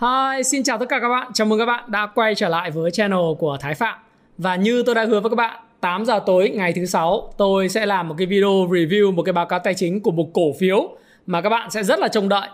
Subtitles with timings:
[0.00, 1.32] Hi, xin chào tất cả các bạn.
[1.34, 3.98] Chào mừng các bạn đã quay trở lại với channel của Thái Phạm.
[4.38, 7.68] Và như tôi đã hứa với các bạn, 8 giờ tối ngày thứ sáu tôi
[7.68, 10.52] sẽ làm một cái video review một cái báo cáo tài chính của một cổ
[10.60, 10.88] phiếu
[11.26, 12.48] mà các bạn sẽ rất là trông đợi.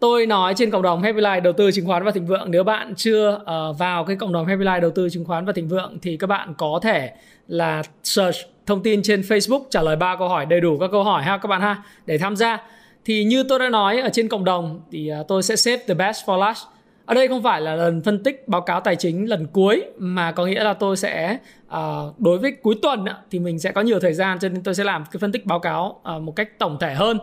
[0.00, 2.64] Tôi nói trên cộng đồng Happy Life đầu tư chứng khoán và thịnh vượng nếu
[2.64, 5.68] bạn chưa uh, vào cái cộng đồng Happy Life đầu tư chứng khoán và thịnh
[5.68, 7.10] vượng thì các bạn có thể
[7.48, 11.04] là search thông tin trên Facebook trả lời ba câu hỏi đầy đủ các câu
[11.04, 12.58] hỏi ha các bạn ha để tham gia.
[13.04, 15.94] Thì như tôi đã nói ở trên cộng đồng thì uh, tôi sẽ save the
[15.94, 16.64] best for last
[17.08, 20.32] ở đây không phải là lần phân tích báo cáo tài chính lần cuối mà
[20.32, 24.00] có nghĩa là tôi sẽ uh, đối với cuối tuần thì mình sẽ có nhiều
[24.00, 26.58] thời gian cho nên tôi sẽ làm cái phân tích báo cáo uh, một cách
[26.58, 27.18] tổng thể hơn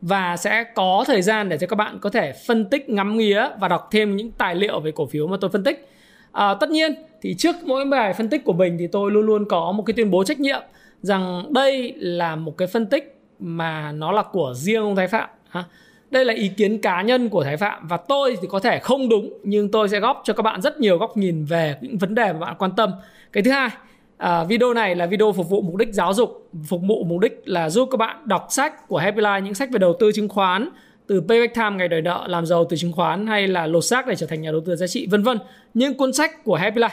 [0.00, 3.48] và sẽ có thời gian để cho các bạn có thể phân tích ngắm nghía
[3.60, 5.88] và đọc thêm những tài liệu về cổ phiếu mà tôi phân tích.
[6.32, 9.44] À, tất nhiên thì trước mỗi bài phân tích của mình thì tôi luôn luôn
[9.48, 10.60] có một cái tuyên bố trách nhiệm
[11.02, 15.28] rằng đây là một cái phân tích mà nó là của riêng ông Thái Phạm.
[15.48, 15.64] Ha
[16.10, 19.08] đây là ý kiến cá nhân của Thái Phạm và tôi thì có thể không
[19.08, 22.14] đúng nhưng tôi sẽ góp cho các bạn rất nhiều góc nhìn về những vấn
[22.14, 22.92] đề mà bạn quan tâm.
[23.32, 23.70] Cái thứ hai,
[24.16, 27.42] à, video này là video phục vụ mục đích giáo dục, phục vụ mục đích
[27.44, 30.28] là giúp các bạn đọc sách của Happy Life, những sách về đầu tư chứng
[30.28, 30.68] khoán,
[31.06, 34.06] từ Payback Time ngày đời nợ làm giàu từ chứng khoán hay là lột xác
[34.06, 35.38] để trở thành nhà đầu tư giá trị vân vân.
[35.74, 36.88] Những cuốn sách của Happy Life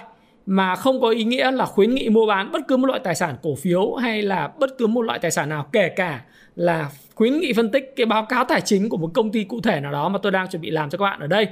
[0.48, 3.16] mà không có ý nghĩa là khuyến nghị mua bán bất cứ một loại tài
[3.16, 6.22] sản cổ phiếu hay là bất cứ một loại tài sản nào kể cả
[6.56, 9.62] là khuyến nghị phân tích cái báo cáo tài chính của một công ty cụ
[9.62, 11.48] thể nào đó mà tôi đang chuẩn bị làm cho các bạn ở đây.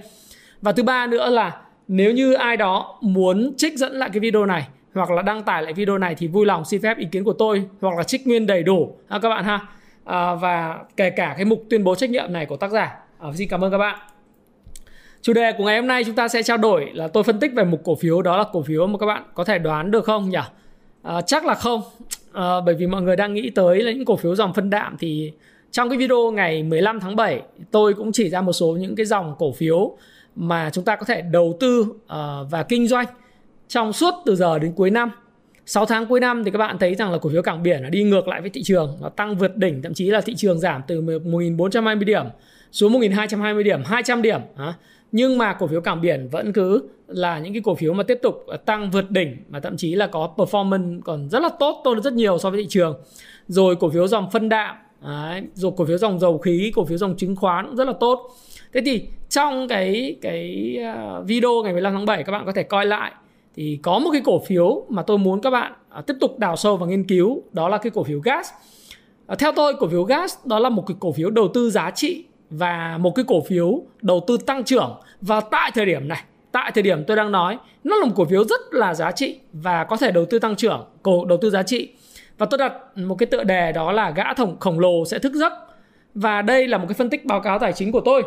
[0.62, 4.46] Và thứ ba nữa là nếu như ai đó muốn trích dẫn lại cái video
[4.46, 7.24] này hoặc là đăng tải lại video này thì vui lòng xin phép ý kiến
[7.24, 9.60] của tôi hoặc là trích nguyên đầy đủ các bạn ha.
[10.06, 12.96] À, và kể cả cái mục tuyên bố trách nhiệm này của tác giả.
[13.20, 14.15] À, xin cảm ơn các bạn.
[15.26, 17.52] Chủ đề của ngày hôm nay chúng ta sẽ trao đổi là tôi phân tích
[17.56, 20.06] về một cổ phiếu đó là cổ phiếu mà các bạn có thể đoán được
[20.06, 20.38] không nhỉ?
[21.04, 21.82] À, chắc là không.
[22.34, 24.96] À, bởi vì mọi người đang nghĩ tới là những cổ phiếu dòng phân đạm
[25.00, 25.32] thì
[25.72, 27.42] trong cái video ngày 15 tháng 7
[27.72, 29.98] tôi cũng chỉ ra một số những cái dòng cổ phiếu
[30.36, 31.98] mà chúng ta có thể đầu tư uh,
[32.52, 33.06] và kinh doanh
[33.68, 35.12] trong suốt từ giờ đến cuối năm.
[35.66, 37.90] 6 tháng cuối năm thì các bạn thấy rằng là cổ phiếu cảng biển nó
[37.90, 40.60] đi ngược lại với thị trường, nó tăng vượt đỉnh, thậm chí là thị trường
[40.60, 42.26] giảm từ 1.420 điểm
[42.72, 44.42] xuống 1.220 điểm, 200 điểm.
[45.18, 48.20] Nhưng mà cổ phiếu cảng biển vẫn cứ là những cái cổ phiếu mà tiếp
[48.22, 51.96] tục tăng vượt đỉnh mà thậm chí là có performance còn rất là tốt, tốt
[52.04, 53.00] rất nhiều so với thị trường.
[53.48, 56.98] Rồi cổ phiếu dòng phân đạm Đấy, rồi cổ phiếu dòng dầu khí, cổ phiếu
[56.98, 58.30] dòng chứng khoán cũng rất là tốt.
[58.74, 60.78] Thế thì trong cái cái
[61.26, 63.12] video ngày 15 tháng 7 các bạn có thể coi lại
[63.56, 65.74] thì có một cái cổ phiếu mà tôi muốn các bạn
[66.08, 68.50] tiếp tục đào sâu và nghiên cứu đó là cái cổ phiếu gas.
[69.40, 72.26] Theo tôi cổ phiếu gas đó là một cái cổ phiếu đầu tư giá trị
[72.50, 76.24] và một cái cổ phiếu đầu tư tăng trưởng và tại thời điểm này
[76.56, 79.40] tại thời điểm tôi đang nói nó là một cổ phiếu rất là giá trị
[79.54, 81.90] và có thể đầu tư tăng trưởng cổ đầu tư giá trị.
[82.38, 85.34] Và tôi đặt một cái tựa đề đó là gã thổng khổng lồ sẽ thức
[85.34, 85.54] giấc.
[86.14, 88.24] Và đây là một cái phân tích báo cáo tài chính của tôi.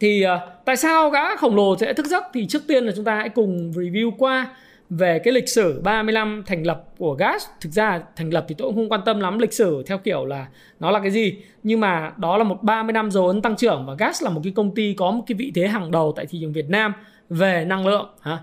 [0.00, 2.24] Thì uh, tại sao gã khổng lồ sẽ thức giấc?
[2.34, 4.56] Thì trước tiên là chúng ta hãy cùng review qua
[4.90, 8.54] về cái lịch sử 30 năm thành lập của gas thực ra thành lập thì
[8.58, 10.46] tôi cũng không quan tâm lắm lịch sử theo kiểu là
[10.80, 11.38] nó là cái gì.
[11.62, 14.40] Nhưng mà đó là một 30 năm dấu ấn tăng trưởng và gas là một
[14.44, 16.92] cái công ty có một cái vị thế hàng đầu tại thị trường Việt Nam
[17.28, 18.38] về năng lượng ha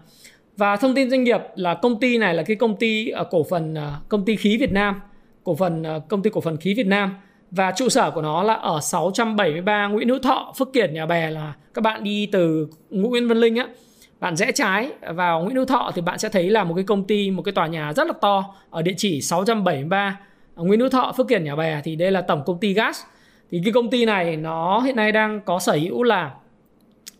[0.60, 3.44] và thông tin doanh nghiệp là công ty này là cái công ty uh, cổ
[3.44, 5.02] phần uh, công ty khí Việt Nam,
[5.44, 7.16] cổ phần uh, công ty cổ phần khí Việt Nam.
[7.52, 11.30] Và trụ sở của nó là ở 673 Nguyễn Hữu Thọ, Phước Kiển, Nhà Bè
[11.32, 13.68] là các bạn đi từ Nguyễn Văn Linh á,
[14.20, 17.04] bạn rẽ trái vào Nguyễn Hữu Thọ thì bạn sẽ thấy là một cái công
[17.04, 20.20] ty, một cái tòa nhà rất là to ở địa chỉ 673
[20.56, 21.82] Nguyễn Hữu Thọ, Phước Kiển, Nhà Bè.
[21.84, 23.02] Thì đây là tổng công ty gas.
[23.52, 26.32] Thì cái công ty này nó hiện nay đang có sở hữu là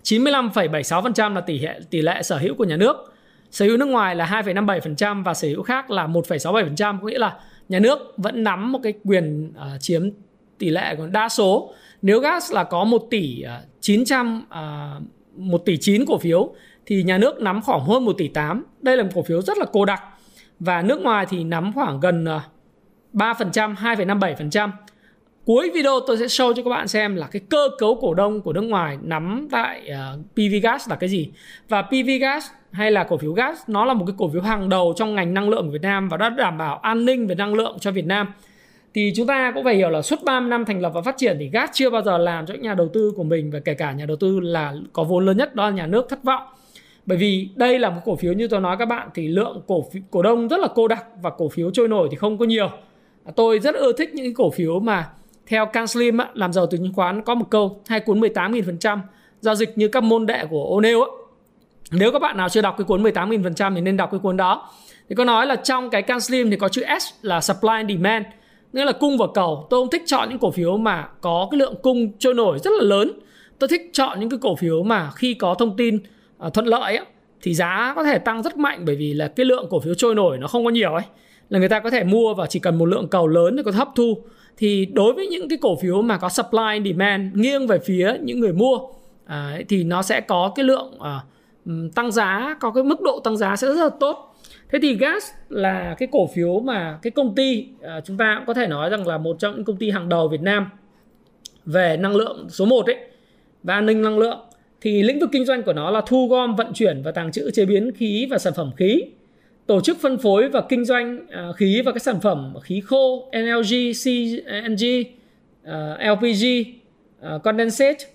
[0.04, 3.14] 95,76% là tỷ lệ tỷ lệ sở hữu của nhà nước.
[3.52, 7.40] Sở hữu nước ngoài là 2,57% và sở hữu khác là 1,67% có nghĩa là
[7.70, 10.10] nhà nước vẫn nắm một cái quyền uh, chiếm
[10.58, 11.74] tỷ lệ còn đa số.
[12.02, 14.46] Nếu gas là có 1 tỷ uh, 900
[14.98, 15.04] uh,
[15.36, 16.54] 1 tỷ 9 cổ phiếu
[16.90, 19.58] thì nhà nước nắm khoảng hơn 1 tỷ 8 đây là một cổ phiếu rất
[19.58, 20.04] là cô đặc.
[20.60, 22.42] Và nước ngoài thì nắm khoảng gần à,
[23.14, 24.70] 3% 2,57%
[25.46, 28.42] cuối video tôi sẽ show cho các bạn xem là cái cơ cấu cổ đông
[28.42, 31.30] của nước ngoài nắm tại à, uh, PV Gas là cái gì.
[31.70, 34.70] Và PV Gas hay là cổ phiếu gas nó là một cái cổ phiếu hàng
[34.70, 37.36] đầu trong ngành năng lượng của Việt Nam và đã đảm bảo an ninh về
[37.36, 38.28] năng lượng cho Việt Nam.
[38.94, 41.38] Thì chúng ta cũng phải hiểu là suốt 30 năm thành lập và phát triển
[41.40, 43.74] thì gas chưa bao giờ làm cho những nhà đầu tư của mình và kể
[43.74, 46.42] cả nhà đầu tư là có vốn lớn nhất đó là nhà nước thất vọng
[47.10, 49.86] bởi vì đây là một cổ phiếu như tôi nói các bạn, thì lượng cổ
[50.12, 52.70] cổ đông rất là cô đặc và cổ phiếu trôi nổi thì không có nhiều.
[53.24, 55.10] À, tôi rất ưa thích những cổ phiếu mà
[55.48, 59.00] theo Canslim làm giàu từ chứng khoán có một câu, hai cuốn 18.000%
[59.42, 61.06] giao dịch như các môn đệ của O'Neill
[61.92, 64.70] nếu các bạn nào chưa đọc cái cuốn 18.000% thì nên đọc cái cuốn đó.
[65.10, 68.26] Thì có nói là trong cái Canslim thì có chữ S là supply and demand,
[68.74, 69.68] nghĩa là cung và cầu.
[69.70, 72.72] Tôi không thích chọn những cổ phiếu mà có cái lượng cung trôi nổi rất
[72.80, 73.12] là lớn.
[73.60, 76.00] Tôi thích chọn những cái cổ phiếu mà khi có thông tin
[76.48, 77.06] uh, thuận lợi ấy,
[77.42, 80.16] thì giá có thể tăng rất mạnh bởi vì là cái lượng cổ phiếu trôi
[80.16, 81.04] nổi nó không có nhiều ấy.
[81.50, 83.72] Là người ta có thể mua và chỉ cần một lượng cầu lớn để có
[83.72, 84.18] hấp thu.
[84.58, 88.14] Thì đối với những cái cổ phiếu mà có supply and demand nghiêng về phía
[88.22, 88.80] những người mua
[89.26, 91.20] à, thì nó sẽ có cái lượng à,
[91.96, 94.36] tăng giá có cái mức độ tăng giá sẽ rất là tốt.
[94.72, 98.46] Thế thì gas là cái cổ phiếu mà cái công ty à, chúng ta cũng
[98.46, 100.70] có thể nói rằng là một trong những công ty hàng đầu Việt Nam
[101.66, 102.98] về năng lượng số 1 ấy
[103.64, 104.40] và an ninh năng lượng
[104.82, 107.52] thì lĩnh vực kinh doanh của nó là thu gom vận chuyển và tàng trữ
[107.52, 109.04] chế biến khí và sản phẩm khí
[109.70, 113.32] tổ chức phân phối và kinh doanh à, khí và các sản phẩm khí khô
[113.32, 113.74] NLG,
[114.04, 114.86] CNG,
[115.64, 116.46] à, LPG,
[117.22, 118.06] à, condensate,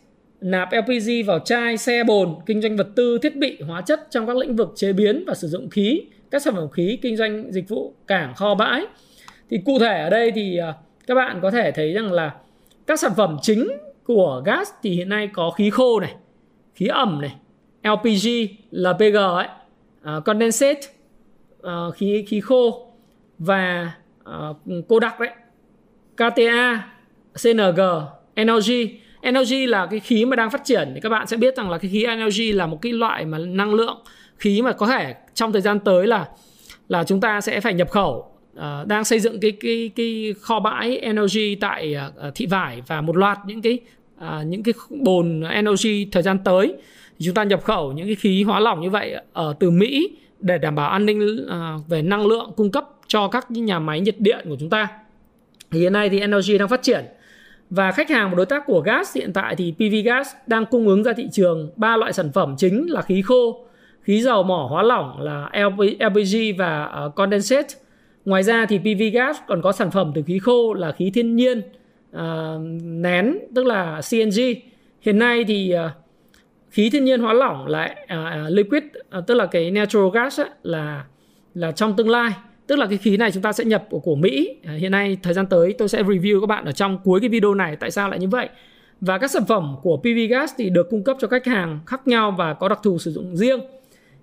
[0.41, 4.27] nạp LPG vào chai, xe bồn, kinh doanh vật tư, thiết bị, hóa chất trong
[4.27, 7.53] các lĩnh vực chế biến và sử dụng khí, các sản phẩm khí, kinh doanh
[7.53, 8.87] dịch vụ, cảng, kho bãi.
[9.51, 10.59] Thì cụ thể ở đây thì
[11.07, 12.35] các bạn có thể thấy rằng là
[12.87, 13.69] các sản phẩm chính
[14.05, 16.15] của gas thì hiện nay có khí khô này,
[16.75, 17.35] khí ẩm này,
[17.83, 18.29] LPG,
[18.71, 19.49] LPG ấy,
[20.03, 20.81] à, uh, condensate,
[21.67, 22.93] uh, khí khí khô
[23.39, 23.93] và
[24.25, 24.49] à,
[24.79, 25.31] uh, đặc đấy.
[26.17, 26.89] KTA
[27.43, 27.81] CNG
[28.37, 28.71] NLG
[29.31, 30.91] NLG là cái khí mà đang phát triển.
[30.95, 33.39] Thì các bạn sẽ biết rằng là cái khí NLG là một cái loại mà
[33.39, 34.03] năng lượng
[34.37, 36.29] khí mà có thể trong thời gian tới là
[36.89, 38.31] là chúng ta sẽ phải nhập khẩu.
[38.57, 41.97] Uh, đang xây dựng cái cái cái kho bãi NLG tại
[42.29, 43.79] uh, thị vải và một loạt những cái
[44.27, 46.75] à, những cái bồn LNG thời gian tới
[47.19, 50.11] chúng ta nhập khẩu những cái khí hóa lỏng như vậy ở từ Mỹ
[50.41, 54.01] để đảm bảo an ninh à, về năng lượng cung cấp cho các nhà máy
[54.01, 54.89] nhiệt điện của chúng ta.
[55.71, 57.05] Thì hiện nay thì LNG đang phát triển
[57.71, 60.89] và khách hàng và đối tác của gas hiện tại thì PV Gas đang cung
[60.89, 63.67] ứng ra thị trường ba loại sản phẩm chính là khí khô,
[64.03, 65.51] khí dầu mỏ hóa lỏng là
[66.01, 67.69] LPG và à, condensate.
[68.25, 71.37] Ngoài ra thì PV Gas còn có sản phẩm từ khí khô là khí thiên
[71.37, 71.63] nhiên
[72.17, 74.41] uh, nén tức là CNG.
[75.01, 75.91] Hiện nay thì uh,
[76.71, 78.83] khí thiên nhiên hóa lỏng lại uh, liquid
[79.19, 81.05] uh, tức là cái natural gas ấy, là
[81.55, 82.31] là trong tương lai.
[82.67, 84.57] Tức là cái khí này chúng ta sẽ nhập của, của Mỹ.
[84.61, 87.29] Uh, hiện nay thời gian tới tôi sẽ review các bạn ở trong cuối cái
[87.29, 88.49] video này tại sao lại như vậy.
[89.01, 92.09] Và các sản phẩm của PV gas thì được cung cấp cho khách hàng khác
[92.09, 93.61] nhau và có đặc thù sử dụng riêng.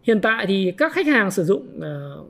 [0.04, 2.28] Hiện tại thì các khách hàng sử dụng uh,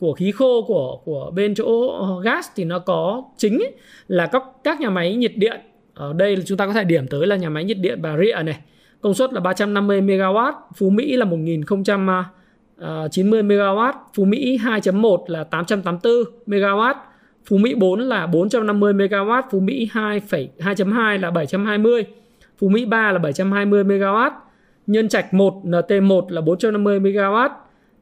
[0.00, 3.72] của khí khô của của bên chỗ ờ, gas thì nó có chính ấy,
[4.08, 5.60] là các các nhà máy nhiệt điện.
[5.94, 8.18] Ở đây là chúng ta có thể điểm tới là nhà máy nhiệt điện Bà
[8.18, 8.58] Rịa này.
[9.00, 12.24] Công suất là 350 MW, Phú Mỹ là 1090 à,
[12.80, 16.12] à, MW, Phú Mỹ 2.1 là 884
[16.46, 16.94] MW,
[17.44, 22.04] Phú Mỹ 4 là 450 MW, Phú Mỹ 2.2 là 720,
[22.58, 24.30] Phú Mỹ 3 là 720 MW,
[24.86, 27.48] Nhân Trạch 1 NT1 là 450 MW,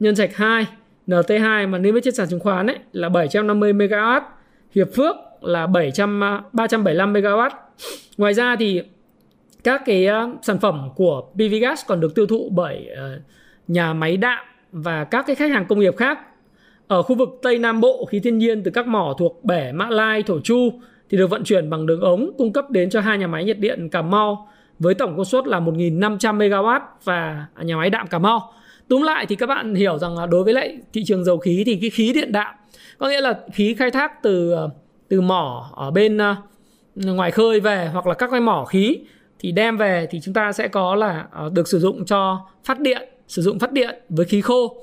[0.00, 0.66] Nhân Trạch 2
[1.06, 4.20] NT2 mà niêm yết trên sàn chứng khoán ấy là 750 MW,
[4.74, 6.20] Hiệp Phước là 700
[6.52, 7.50] 375 MW.
[8.16, 8.82] Ngoài ra thì
[9.64, 13.20] các cái ờ, sản phẩm của PV Gas còn được tiêu thụ bởi ờ,
[13.68, 16.18] nhà máy đạm và các cái khách hàng công nghiệp khác
[16.88, 19.88] ở khu vực Tây Nam Bộ khí thiên nhiên từ các mỏ thuộc bể Mã
[19.90, 20.70] Lai, Thổ Chu
[21.10, 23.58] thì được vận chuyển bằng đường ống cung cấp đến cho hai nhà máy nhiệt
[23.58, 24.48] điện Cà Mau
[24.78, 28.52] với tổng công suất là 1.500 MW và à, nhà máy đạm Cà Mau.
[28.88, 31.62] Túm lại thì các bạn hiểu rằng là đối với lại thị trường dầu khí
[31.66, 32.54] thì cái khí điện đạm,
[32.98, 34.70] có nghĩa là khí khai thác từ ờ,
[35.08, 36.36] từ mỏ ở bên ờ,
[36.94, 38.98] ngoài khơi về hoặc là các cái mỏ khí
[39.38, 42.80] thì đem về thì chúng ta sẽ có là ờ, được sử dụng cho phát
[42.80, 44.76] điện, sử dụng phát điện với khí khô.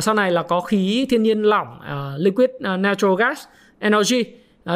[0.00, 1.78] Sau này là có khí thiên nhiên lỏng
[2.16, 3.44] liquid natural gas,
[3.78, 4.24] energy.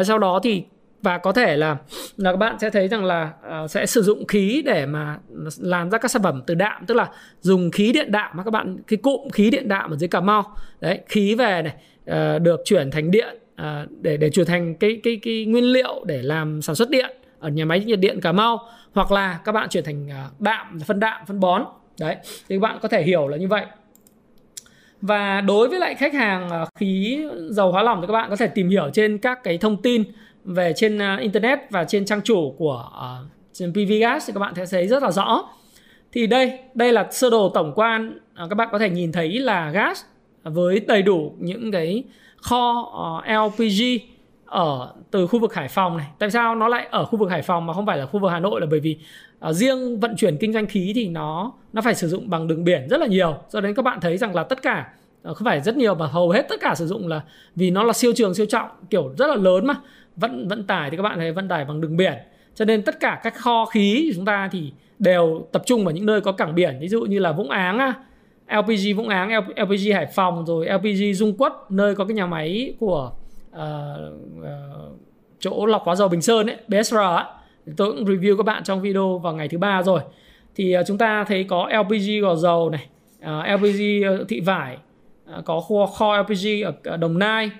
[0.03, 0.63] Sau đó thì
[1.05, 1.77] và có thể là
[2.17, 3.33] là các bạn sẽ thấy rằng là
[3.63, 5.17] uh, sẽ sử dụng khí để mà
[5.59, 7.09] làm ra các sản phẩm từ đạm tức là
[7.41, 10.19] dùng khí điện đạm mà các bạn cái cụm khí điện đạm ở dưới cà
[10.19, 10.55] mau.
[10.81, 11.73] Đấy khí về này
[12.35, 16.03] uh, được chuyển thành điện uh, để để chuyển thành cái cái cái nguyên liệu
[16.05, 18.59] để làm sản xuất điện ở nhà máy nhiệt điện Cà Mau
[18.93, 21.65] hoặc là các bạn chuyển thành ờ, đạm phân đạm phân bón.
[21.99, 22.15] Đấy
[22.49, 23.65] thì các bạn có thể hiểu là như vậy.
[25.01, 27.19] Và đối với lại khách hàng khí
[27.49, 30.03] dầu hóa lỏng thì các bạn có thể tìm hiểu trên các cái thông tin
[30.45, 34.39] về trên à, internet và trên trang chủ của uh, trên PV Gas thì các
[34.39, 35.43] bạn sẽ thấy rất là rõ
[36.11, 39.39] thì đây đây là sơ đồ tổng quan uh, các bạn có thể nhìn thấy
[39.39, 40.03] là gas
[40.43, 42.03] với đầy đủ những cái
[42.37, 43.83] kho uh, LPG
[44.45, 46.07] ở từ khu vực Hải Phòng này.
[46.19, 48.31] Tại sao nó lại ở khu vực Hải Phòng mà không phải là khu vực
[48.31, 48.97] Hà Nội là bởi vì
[49.49, 52.63] uh, riêng vận chuyển kinh doanh khí thì nó nó phải sử dụng bằng đường
[52.63, 53.35] biển rất là nhiều.
[53.49, 54.89] Do đấy các bạn thấy rằng là tất cả
[55.29, 57.21] uh, không phải rất nhiều mà hầu hết tất cả sử dụng là
[57.55, 59.75] vì nó là siêu trường siêu trọng kiểu rất là lớn mà
[60.15, 62.13] vận vận tải thì các bạn thấy vận tải bằng đường biển.
[62.55, 65.93] Cho nên tất cả các kho khí của chúng ta thì đều tập trung vào
[65.93, 67.93] những nơi có cảng biển ví dụ như là Vũng Áng
[68.47, 72.73] LPG Vũng Áng, LPG Hải Phòng rồi LPG Dung Quất nơi có cái nhà máy
[72.79, 73.11] của
[73.51, 73.59] uh,
[74.39, 74.99] uh,
[75.39, 77.23] chỗ lọc hóa dầu Bình Sơn ấy, BSR ấy.
[77.77, 80.01] Tôi cũng review các bạn trong video vào ngày thứ ba rồi.
[80.55, 82.87] Thì uh, chúng ta thấy có LPG gò dầu này,
[83.19, 83.81] uh, LPG
[84.29, 84.77] thị vải,
[85.37, 86.47] uh, có kho, kho LPG
[86.83, 87.51] ở Đồng Nai,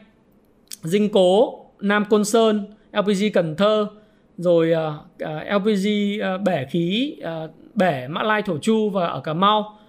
[0.82, 3.88] Dinh Cố, Nam Côn Sơn, LPG Cần Thơ,
[4.38, 8.90] rồi à, à, uh, LPG uh, à, bể khí uh, bể Mã Lai Thổ Chu
[8.90, 9.80] và ở Cà Mau.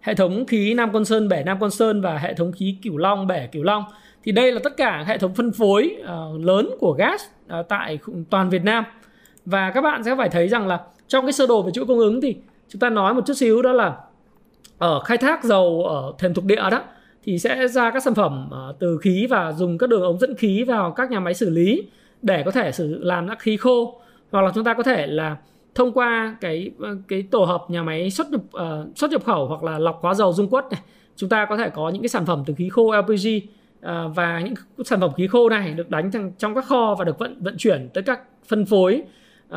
[0.00, 2.96] Hệ thống khí Nam Côn Sơn bể Nam Côn Sơn và hệ thống khí Cửu
[2.96, 3.84] Long bể Cửu Long.
[4.24, 7.22] Thì đây là tất cả hệ thống phân phối uh, lớn của gas
[7.60, 7.98] uh, tại
[8.30, 8.84] toàn Việt Nam.
[9.46, 11.98] Và các bạn sẽ phải thấy rằng là trong cái sơ đồ về chuỗi cung
[11.98, 12.36] ứng thì
[12.68, 13.96] chúng ta nói một chút xíu đó là
[14.78, 16.82] ở khai thác dầu ở thềm thuộc địa đó
[17.24, 20.34] thì sẽ ra các sản phẩm ờ, từ khí và dùng các đường ống dẫn
[20.34, 21.82] khí vào các nhà máy xử lý
[22.22, 24.00] để có thể sử làm các khí khô
[24.30, 25.36] hoặc là chúng ta có thể là
[25.74, 29.46] thông qua cái ờ, cái tổ hợp nhà máy xuất nhập uh, xuất nhập khẩu
[29.46, 30.80] hoặc là lọc hóa dầu dung quất này
[31.16, 34.40] chúng ta có thể có những cái sản phẩm từ khí khô LPG uh, và
[34.40, 37.42] những sản phẩm khí khô này được đánh trong, trong các kho và được vận
[37.42, 39.02] vận chuyển tới các phân phối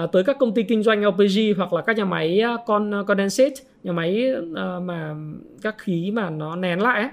[0.04, 3.56] uh, tới các công ty kinh doanh LPG hoặc là các nhà máy con condensate
[3.84, 5.16] nhà máy uh, mà
[5.62, 7.10] các khí mà nó nén lại ấy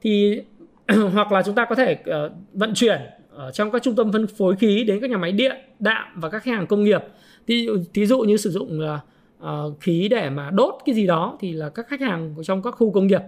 [0.00, 0.40] thì
[1.12, 3.00] hoặc là chúng ta có thể uh, vận chuyển
[3.30, 6.28] ở trong các trung tâm phân phối khí đến các nhà máy điện đạm và
[6.28, 7.02] các khách hàng công nghiệp.
[7.46, 8.80] Thí dụ, thí dụ như sử dụng
[9.42, 12.70] uh, khí để mà đốt cái gì đó thì là các khách hàng trong các
[12.70, 13.22] khu công nghiệp.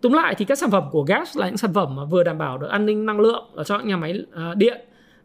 [0.00, 2.38] Túm lại thì các sản phẩm của gas là những sản phẩm mà vừa đảm
[2.38, 4.80] bảo được an ninh năng lượng ở cho nhà máy uh, điện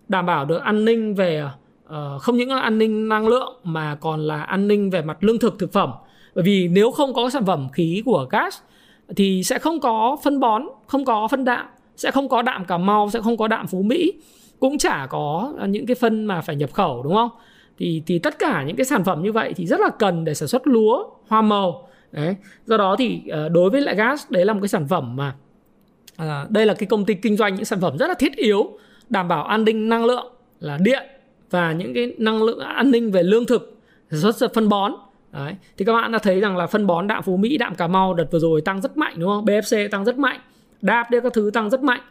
[0.07, 1.43] đảm bảo được an ninh về
[1.85, 5.23] uh, không những là an ninh năng lượng mà còn là an ninh về mặt
[5.23, 5.91] lương thực thực phẩm.
[6.35, 8.57] Bởi vì nếu không có sản phẩm khí của gas
[9.15, 12.77] thì sẽ không có phân bón không có phân đạm sẽ không có đạm cà
[12.77, 14.13] mau sẽ không có đạm phú mỹ
[14.59, 17.29] cũng chả có những cái phân mà phải nhập khẩu đúng không?
[17.77, 20.33] Thì thì tất cả những cái sản phẩm như vậy thì rất là cần để
[20.33, 21.87] sản xuất lúa hoa màu.
[22.11, 22.35] Đấy.
[22.65, 25.35] Do đó thì ờ, đối với lại gas đấy là một cái sản phẩm mà
[26.15, 28.77] à, đây là cái công ty kinh doanh những sản phẩm rất là thiết yếu
[29.09, 31.03] đảm bảo an ninh năng lượng là điện
[31.49, 33.77] và những cái năng lượng an ninh về lương thực
[34.11, 34.91] sản xuất phân bón
[35.35, 35.55] đấy.
[35.77, 38.13] Thì các bạn đã thấy rằng là phân bón đạm phú mỹ đạm cà mau
[38.13, 39.45] đợt vừa rồi tăng rất mạnh đúng không?
[39.45, 40.39] Bfc tăng rất mạnh
[40.81, 42.01] đạp đây các thứ tăng rất mạnh.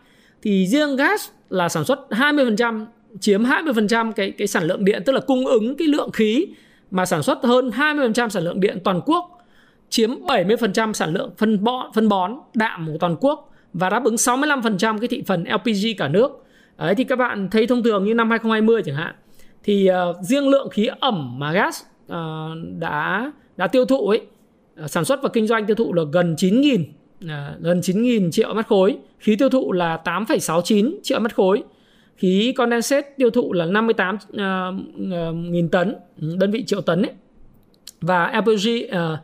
[0.42, 2.86] Thì riêng gas là sản xuất 20%
[3.20, 6.46] chiếm 20% cái cái sản lượng điện tức là cung ứng cái lượng khí
[6.90, 9.38] mà sản xuất hơn 20% sản lượng điện toàn quốc
[9.88, 14.14] chiếm 70% sản lượng phân bón phân bón đạm của toàn quốc và đáp ứng
[14.14, 16.44] 65% cái thị phần LPG cả nước.
[16.78, 19.14] Đấy thì các bạn thấy thông thường như năm 2020 chẳng hạn.
[19.62, 24.20] Thì uh, riêng lượng khí ẩm mà gas uh, đã đã tiêu thụ ấy.
[24.76, 26.88] Ờ, sản xuất và kinh doanh tiêu thụ là gần 9.000 uh,
[27.28, 31.62] ờ, gần 9.000 triệu mét khối, khí tiêu thụ là 8,69 triệu mét khối.
[32.16, 37.02] Khí condensate tiêu thụ là 58 uh, uh, nghìn tấn ừ, đơn vị triệu tấn
[37.02, 37.12] ấy.
[38.00, 39.18] và LPG uh,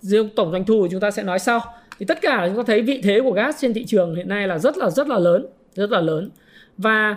[0.00, 1.60] riêng tổng doanh thu thì chúng ta sẽ nói sau.
[1.98, 4.48] Thì tất cả chúng ta thấy vị thế của gas trên thị trường hiện nay
[4.48, 6.30] là rất là rất là lớn rất là lớn.
[6.78, 7.16] Và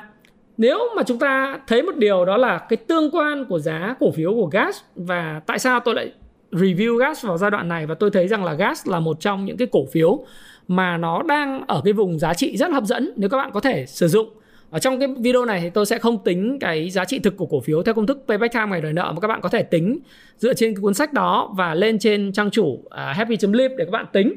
[0.60, 4.12] nếu mà chúng ta thấy một điều đó là cái tương quan của giá cổ
[4.12, 6.12] phiếu của gas và tại sao tôi lại
[6.52, 9.46] review gas vào giai đoạn này và tôi thấy rằng là gas là một trong
[9.46, 10.26] những cái cổ phiếu
[10.68, 13.60] mà nó đang ở cái vùng giá trị rất hấp dẫn nếu các bạn có
[13.60, 14.30] thể sử dụng.
[14.70, 17.46] Ở trong cái video này thì tôi sẽ không tính cái giá trị thực của
[17.46, 19.64] cổ phiếu theo công thức payback time ngày đòi nợ mà các bạn có thể
[19.64, 20.00] tính
[20.38, 23.86] dựa trên cái cuốn sách đó và lên trên trang chủ à, uh, happy.live để
[23.86, 24.34] các bạn tính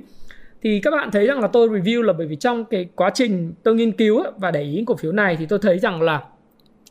[0.62, 3.52] thì các bạn thấy rằng là tôi review là bởi vì trong cái quá trình
[3.62, 6.22] tôi nghiên cứu và để ý cổ phiếu này thì tôi thấy rằng là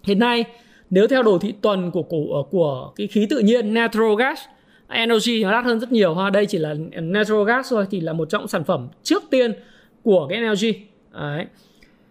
[0.03, 0.45] hiện nay
[0.89, 4.39] nếu theo đồ thị tuần của cổ ờ, của cái khí tự nhiên natural gas
[4.87, 6.29] energy nó đắt hơn rất nhiều ha.
[6.29, 9.53] Đây chỉ là natural gas thôi thì là một trong sản phẩm trước tiên
[10.03, 10.73] của cái energy.
[11.13, 11.45] Đấy.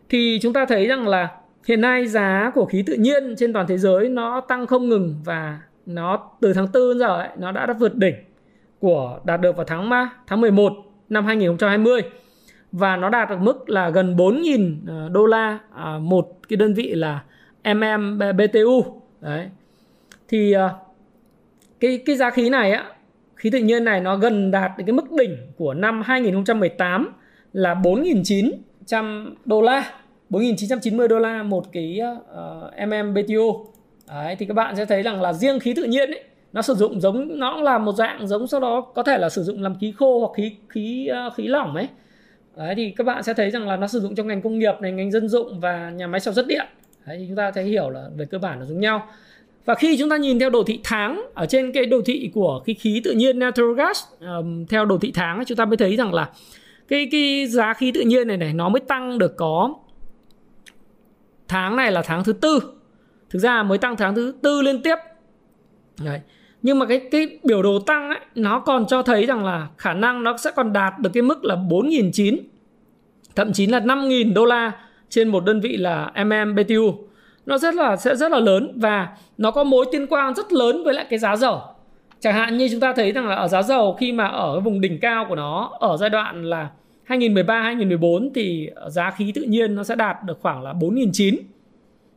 [0.09, 1.29] Thì chúng ta thấy rằng là
[1.69, 5.14] hiện nay giá của khí tự nhiên trên toàn thế giới nó tăng không ngừng
[5.25, 8.14] và nó từ tháng 4 giờ ấy, nó đã, đã vượt đỉnh
[8.79, 10.73] của đạt được vào tháng 3, tháng 11
[11.11, 12.02] năm 2020
[12.73, 16.75] và nó đạt được mức là gần 4.000 ờ, đô la à, một cái đơn
[16.75, 17.23] vị là
[17.64, 19.02] mmBTU.
[19.21, 19.49] Đấy.
[20.29, 20.71] Thì ờ,
[21.81, 22.85] cái cái giá khí này á
[23.37, 27.12] khí tự nhiên này nó gần đạt đến cái mức đỉnh của năm 2018
[27.52, 29.93] là 4.900 đô la
[30.31, 33.71] 4.990 đô la một cái ờ, uh, MMBTU
[34.09, 36.75] Đấy, thì các bạn sẽ thấy rằng là riêng khí tự nhiên ấy, nó sử
[36.75, 39.62] dụng giống nó cũng là một dạng giống sau đó có thể là sử dụng
[39.62, 41.88] làm khí khô hoặc khí khí à, khí lỏng ấy.
[42.57, 44.75] Đấy, thì các bạn sẽ thấy rằng là nó sử dụng trong ngành công nghiệp
[44.80, 46.66] này ngành dân dụng và nhà máy sản xuất điện.
[47.07, 49.07] Đấy, thì chúng ta sẽ hiểu là về cơ bản là giống nhau.
[49.64, 52.62] Và khi chúng ta nhìn theo đồ thị tháng ở trên cái đồ thị của
[52.66, 55.97] cái khí tự nhiên natural gas um, theo đồ thị tháng chúng ta mới thấy
[55.97, 56.30] rằng là
[56.88, 59.75] cái cái giá khí tự nhiên này này nó mới tăng được có
[61.49, 62.61] tháng này là tháng thứ tư.
[63.30, 64.97] Thực ra mới tăng tháng thứ tư liên tiếp.
[66.04, 66.21] Đấy
[66.62, 69.95] nhưng mà cái cái biểu đồ tăng ấy, nó còn cho thấy rằng là khả
[69.95, 72.38] năng nó sẽ còn đạt được cái mức là 4.900
[73.37, 74.73] thậm chí là 5.000 đô la
[75.09, 76.95] trên một đơn vị là mm BTU
[77.47, 80.85] nó rất là, sẽ rất là lớn và nó có mối liên quan rất lớn
[80.85, 81.61] với lại cái giá dầu.
[82.21, 84.61] Chẳng hạn như chúng ta thấy rằng là ở giá dầu khi mà ở cái
[84.61, 86.69] vùng đỉnh cao của nó ở giai đoạn là
[87.05, 91.37] 2013 2014 thì giá khí tự nhiên nó sẽ đạt được khoảng là 4.900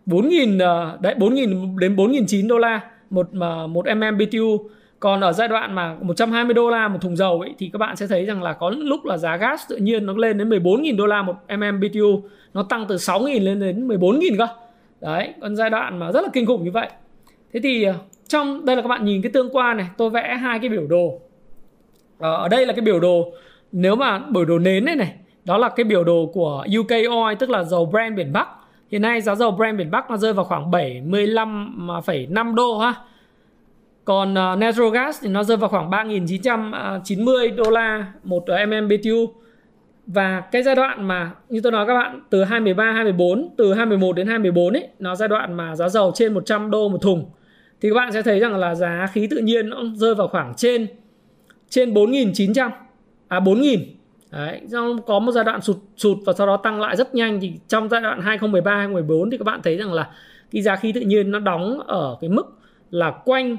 [0.06, 2.82] 4.000 ờ, đấy 4.000 đến 4.900 đô la
[3.13, 7.15] một ờ, một mm BTU còn ở giai đoạn mà 120 đô la một thùng
[7.15, 9.77] dầu ấy, thì các bạn sẽ thấy rằng là có lúc là giá gas tự
[9.77, 12.22] nhiên nó lên đến 14.000 đô la một mm BTU
[12.53, 14.48] nó tăng từ 6.000 lên đến 14.000 cơ.
[15.01, 16.89] Đấy, còn giai đoạn mà rất là kinh khủng như vậy.
[17.53, 17.93] Thế thì ờ,
[18.27, 20.88] trong, đây là các bạn nhìn cái tương quan này, tôi vẽ hai cái biểu
[20.88, 21.20] đồ.
[22.20, 23.34] Ờ, ở đây là cái biểu đồ,
[23.72, 25.13] nếu mà biểu đồ nến này này,
[25.46, 28.48] đó là cái biểu đồ của UK Oil, tức là dầu Brent biển Bắc
[28.94, 32.96] hiện nay giá dầu Brent miền Bắc nó rơi vào khoảng 75,5 đô ha.
[34.06, 39.34] Còn uh, natural gas thì nó rơi vào khoảng 3.990 đô la một MMBTU.
[40.08, 44.16] Và cái giai đoạn mà như tôi nói các bạn từ 23 24 từ 21
[44.16, 47.26] đến 24 ấy nó giai đoạn mà giá dầu trên 100 đô một thùng.
[47.82, 50.54] Thì các bạn sẽ thấy rằng là giá khí tự nhiên nó rơi vào khoảng
[50.58, 50.88] trên
[51.70, 52.70] trên 4.900
[53.28, 53.80] à 4.000
[54.34, 54.62] Đấy,
[55.06, 57.90] có một giai đoạn sụt sụt và sau đó tăng lại rất nhanh thì trong
[57.90, 60.10] giai đoạn 2013 2014 thì các bạn thấy rằng là
[60.52, 62.46] cái giá khí tự nhiên nó đóng ở cái mức
[62.92, 63.58] là quanh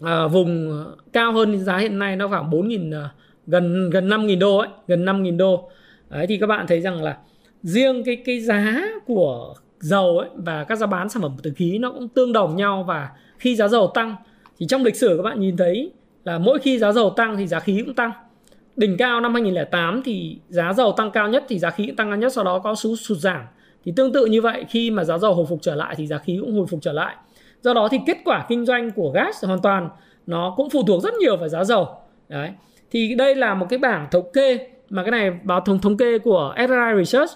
[0.00, 3.10] à, vùng cao hơn giá hiện nay nó khoảng 4.000 à,
[3.46, 5.70] gần gần 5.000 đô ấy, gần 5.000 đô.
[6.10, 7.18] Đấy thì các bạn thấy rằng là
[7.62, 11.78] riêng cái cái giá của dầu ấy và các giá bán sản phẩm từ khí
[11.78, 14.16] nó cũng tương đồng nhau và khi giá dầu tăng
[14.58, 15.92] thì trong lịch sử các bạn nhìn thấy
[16.24, 18.10] là mỗi khi giá dầu tăng thì giá khí cũng tăng.
[18.76, 22.10] Đỉnh cao năm 2008 thì giá dầu tăng cao nhất thì giá khí cũng tăng
[22.10, 23.42] cao nhất, sau đó có số sụt giảm.
[23.84, 26.18] Thì tương tự như vậy, khi mà giá dầu hồi phục trở lại thì giá
[26.18, 27.16] khí cũng hồi phục trở lại.
[27.60, 29.88] Do đó thì kết quả kinh doanh của gas hoàn toàn
[30.26, 31.88] nó cũng phụ thuộc rất nhiều vào giá dầu.
[32.28, 32.50] Đấy
[32.90, 36.18] thì đây là một cái bảng thống kê, mà cái này báo thống thống kê
[36.18, 37.30] của SRI Research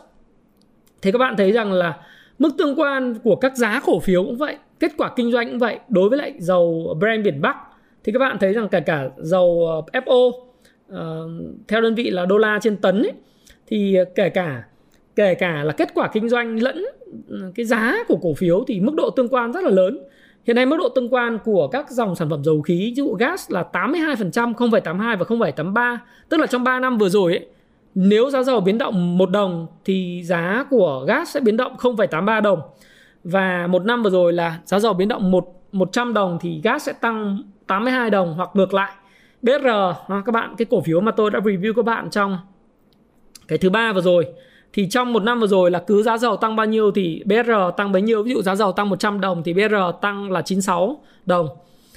[1.03, 1.97] thì các bạn thấy rằng là
[2.39, 5.59] mức tương quan của các giá cổ phiếu cũng vậy, kết quả kinh doanh cũng
[5.59, 7.57] vậy, đối với lại dầu Brent biển Bắc
[8.05, 10.48] thì các bạn thấy rằng cả cả dầu ờ, FO
[10.93, 10.99] uh,
[11.69, 13.13] theo đơn vị là đô la trên tấn ấy,
[13.67, 14.65] thì kể cả
[15.17, 16.85] kể cả là kết quả kinh doanh lẫn
[17.29, 19.99] ừ, cái giá của cổ phiếu thì mức độ tương quan rất là lớn
[20.49, 23.15] Hiện nay mức độ tương quan của các dòng sản phẩm dầu khí, ví dụ
[23.15, 25.97] gas là 82%, 0,82 và 0,83.
[26.29, 27.47] Tức là trong 3 năm vừa rồi ấy,
[27.95, 32.41] nếu giá dầu biến động 1 đồng thì giá của gas sẽ biến động 0,83
[32.41, 32.61] đồng.
[33.25, 36.83] Và một năm vừa rồi là giá dầu biến động 1 100 đồng thì gas
[36.83, 38.93] sẽ tăng 82 đồng hoặc ngược lại.
[39.43, 42.39] BR ờ, các bạn, cái cổ phiếu mà tôi đã review các bạn trong
[43.49, 44.27] cái thứ ba vừa rồi,
[44.73, 47.51] thì trong một năm vừa rồi là cứ giá dầu tăng bao nhiêu thì BR
[47.77, 48.23] tăng bấy nhiêu.
[48.23, 51.49] Ví dụ giá dầu tăng 100 đồng thì BR tăng là 96 đồng.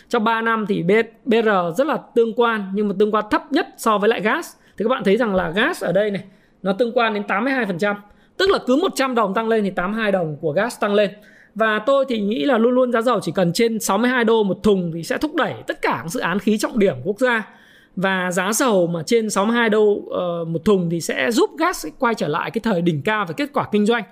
[0.10, 0.84] Trong 3 năm thì
[1.26, 4.56] BR rất là tương quan, nhưng mà tương quan thấp nhất so với lại gas.
[4.78, 6.24] Thì các bạn thấy rằng là gas ở đây này,
[6.64, 7.96] nó tương quan đến 82%
[8.38, 11.12] tức là cứ 100 đồng tăng lên thì 82 đồng của gas tăng lên
[11.56, 14.64] và tôi thì nghĩ là luôn luôn giá dầu chỉ cần trên 62 đô một
[14.64, 17.48] thùng thì sẽ thúc đẩy tất cả các dự án khí trọng điểm quốc gia
[17.96, 22.16] và giá dầu mà trên 62 đô uh, một thùng thì sẽ giúp gas quay
[22.16, 24.04] trở lại cái thời đỉnh cao về kết quả kinh doanh.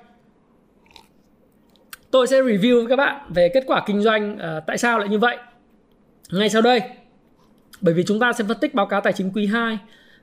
[2.11, 5.09] Tôi sẽ review với các bạn về kết quả kinh doanh uh, tại sao lại
[5.09, 5.37] như vậy.
[6.31, 6.81] Ngay sau đây.
[7.81, 9.77] Bởi vì chúng ta sẽ phân tích báo cáo tài chính quý 2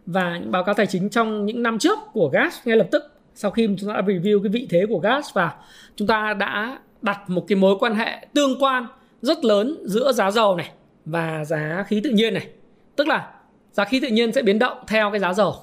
[0.07, 3.03] và những báo cáo tài chính trong những năm trước của gas ngay lập tức
[3.35, 5.53] sau khi chúng ta đã review cái vị thế của gas và
[5.97, 8.87] chúng ta đã đặt một cái mối quan hệ tương quan
[9.23, 10.71] rất lớn giữa giá dầu này
[11.05, 12.49] và giá khí tự nhiên này.
[12.97, 13.31] Tức là
[13.73, 15.55] giá khí tự nhiên sẽ biến động theo cái giá dầu.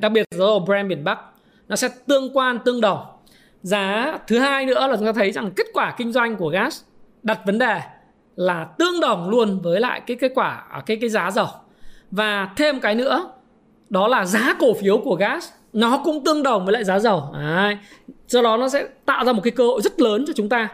[0.00, 1.18] Đặc biệt giá dầu Brent biển Bắc,
[1.68, 2.98] nó sẽ tương quan, tương đồng.
[3.62, 6.82] Giá thứ hai nữa là chúng ta thấy rằng kết quả kinh doanh của gas
[7.22, 7.80] đặt vấn đề
[8.36, 11.46] là tương đồng luôn với lại cái kết quả à, cái cái giá dầu.
[12.10, 13.32] Và thêm cái nữa,
[13.90, 17.22] đó là giá cổ phiếu của gas nó cũng tương đồng với lại giá dầu.
[17.32, 17.76] Đấy.
[18.28, 20.68] do đó nó sẽ tạo ra một cái cơ hội rất lớn cho chúng ta.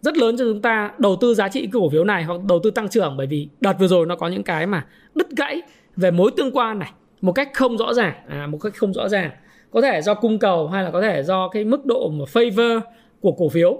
[0.00, 2.70] Rất lớn cho chúng ta đầu tư giá trị cổ phiếu này hoặc đầu tư
[2.70, 3.16] tăng trưởng.
[3.16, 5.62] Bởi vì đợt vừa rồi nó có những cái mà đứt gãy
[5.96, 6.92] về mối tương quan này.
[7.20, 8.14] Một cách không rõ ràng.
[8.28, 9.30] À, một cách không rõ ràng.
[9.70, 12.80] Có thể do cung cầu hay là có thể do cái mức độ mà favor
[13.20, 13.78] của cổ phiếu.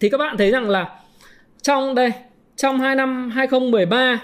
[0.00, 1.00] Thì các bạn thấy rằng là
[1.62, 2.12] trong đây
[2.56, 4.22] trong hai năm 2013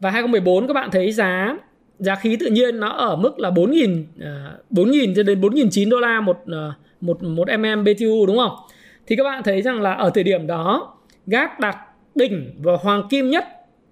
[0.00, 1.56] và 2014 các bạn thấy giá
[2.02, 4.04] giá khí tự nhiên nó ở mức là 4.000
[4.70, 8.56] 4.000 à, cho đến 4.900 đô la một à, một một mm BTU đúng không?
[9.06, 10.94] thì các bạn thấy rằng là ở thời điểm đó
[11.26, 11.76] GAT đạt
[12.14, 13.44] đỉnh và hoàng kim nhất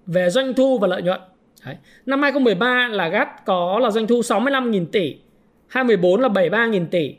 [0.06, 1.20] về doanh thu và lợi nhuận.
[1.66, 1.76] Đấy.
[2.06, 5.16] Năm 2013 là GAT có là doanh thu 65.000 tỷ,
[5.68, 7.14] 2014 là 73.000 tỷ,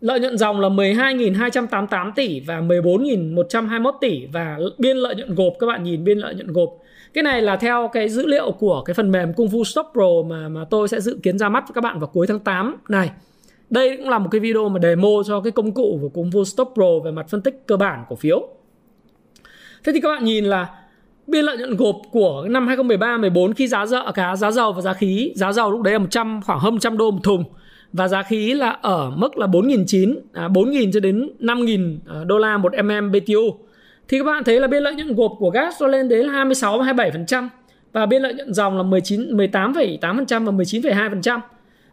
[0.00, 5.66] lợi nhuận dòng là 12.288 tỷ và 14.121 tỷ và biên lợi nhuận gộp các
[5.66, 6.70] bạn nhìn biên lợi nhuận gộp
[7.14, 10.08] cái này là theo cái dữ liệu của cái phần mềm Kung Fu Stop Pro
[10.26, 12.76] mà mà tôi sẽ dự kiến ra mắt với các bạn vào cuối tháng 8
[12.88, 13.10] này
[13.70, 16.44] đây cũng là một cái video mà demo cho cái công cụ của Kung Fu
[16.44, 18.48] Stop Pro về mặt phân tích cơ bản cổ phiếu.
[19.84, 20.68] Thế thì các bạn nhìn là
[21.26, 24.80] biên lợi nhuận gộp của năm 2013 14 khi giá dầu cá giá dầu và
[24.80, 27.44] giá khí giá dầu lúc đấy là 100 khoảng hơn 100 đô một thùng
[27.92, 32.38] và giá khí là ở mức là 4.900 à, 4.000 cho đến 5.000 à, đô
[32.38, 33.63] la một mm BTU
[34.08, 36.78] thì các bạn thấy là biên lợi nhuận gộp của gas nó lên đến 26
[36.78, 37.48] và 27%
[37.92, 41.40] và biên lợi nhuận dòng là 19 18,8% và 19,2%.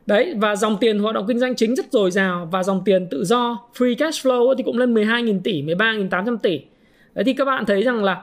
[0.06, 3.08] Đấy và dòng tiền hoạt động kinh doanh chính rất dồi dào và dòng tiền
[3.12, 6.62] tự do free cash flow thì cũng lên 12.000 tỷ, 13.800 tỷ.
[7.14, 8.22] Đấy thì các bạn thấy rằng là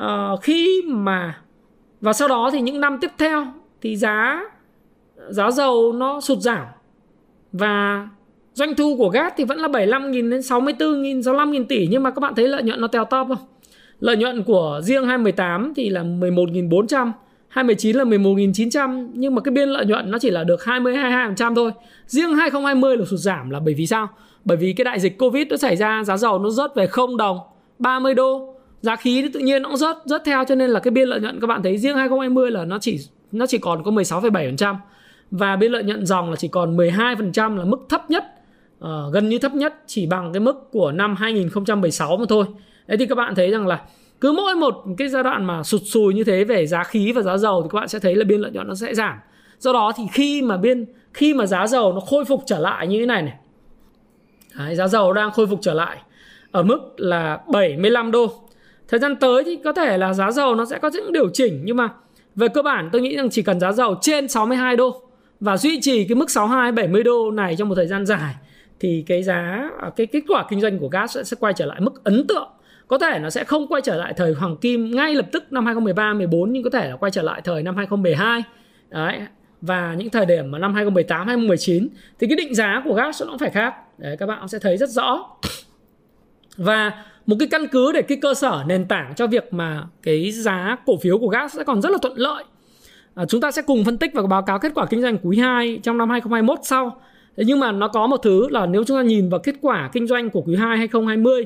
[0.00, 1.40] uh, khi mà
[2.00, 3.46] và sau đó thì những năm tiếp theo
[3.80, 4.44] thì giá
[5.28, 6.66] giá dầu nó sụt giảm
[7.52, 8.08] và
[8.54, 12.20] Doanh thu của GAT thì vẫn là 75.000 đến 64.000, 65.000 tỷ nhưng mà các
[12.20, 13.46] bạn thấy lợi nhuận nó tèo top không?
[14.00, 17.12] Lợi nhuận của riêng 2018 thì là 11.400,
[17.48, 21.54] 2019 là 11.900 nhưng mà cái biên lợi nhuận nó chỉ là được 20 22%
[21.54, 21.70] thôi.
[22.06, 24.08] Riêng 2020 là sụt giảm là bởi vì sao?
[24.44, 27.16] Bởi vì cái đại dịch Covid nó xảy ra, giá dầu nó rớt về 0
[27.16, 27.38] đồng,
[27.78, 28.54] 30 đô.
[28.80, 31.08] Giá khí thì tự nhiên nó cũng rớt rớt theo cho nên là cái biên
[31.08, 32.98] lợi nhuận các bạn thấy riêng 2020 là nó chỉ
[33.32, 34.74] nó chỉ còn có 16,7%
[35.30, 38.33] và biên lợi nhuận dòng là chỉ còn 12% là mức thấp nhất
[38.84, 42.44] uh, gần như thấp nhất chỉ bằng cái mức của năm 2016 mà thôi.
[42.86, 43.80] Đấy thì các bạn thấy rằng là
[44.20, 47.22] cứ mỗi một cái giai đoạn mà sụt sùi như thế về giá khí và
[47.22, 49.18] giá dầu thì các bạn sẽ thấy là biên lợi nhuận nó sẽ giảm.
[49.58, 52.86] Do đó thì khi mà biên khi mà giá dầu nó khôi phục trở lại
[52.86, 53.34] như thế này này.
[54.58, 55.98] Đấy, giá dầu đang khôi phục trở lại
[56.50, 58.32] ở mức là 75 đô.
[58.88, 61.62] Thời gian tới thì có thể là giá dầu nó sẽ có những điều chỉnh
[61.64, 61.88] nhưng mà
[62.36, 65.02] về cơ bản tôi nghĩ rằng chỉ cần giá dầu trên 62 đô
[65.40, 68.34] và duy trì cái mức 62 70 đô này trong một thời gian dài
[68.80, 71.66] thì cái giá à, cái kết quả kinh doanh của gas sẽ, sẽ quay trở
[71.66, 72.48] lại mức ấn tượng.
[72.88, 75.66] Có thể nó sẽ không quay trở lại thời hoàng kim ngay lập tức năm
[75.66, 78.42] 2013 14 nhưng có thể là quay trở lại thời năm 2012
[78.90, 79.20] đấy
[79.60, 83.28] và những thời điểm mà năm 2018 2019 thì cái định giá của gas nó
[83.28, 83.74] cũng phải khác.
[83.98, 85.26] Đấy các bạn sẽ thấy rất rõ.
[86.56, 90.30] Và một cái căn cứ để cái cơ sở nền tảng cho việc mà cái
[90.30, 92.44] giá cổ phiếu của gas sẽ còn rất là thuận lợi.
[93.14, 95.38] À, chúng ta sẽ cùng phân tích và báo cáo kết quả kinh doanh quý
[95.38, 97.00] 2 trong năm 2021 sau.
[97.36, 99.90] Thế nhưng mà nó có một thứ là nếu chúng ta nhìn vào kết quả
[99.92, 101.44] kinh doanh của quý 2 2020,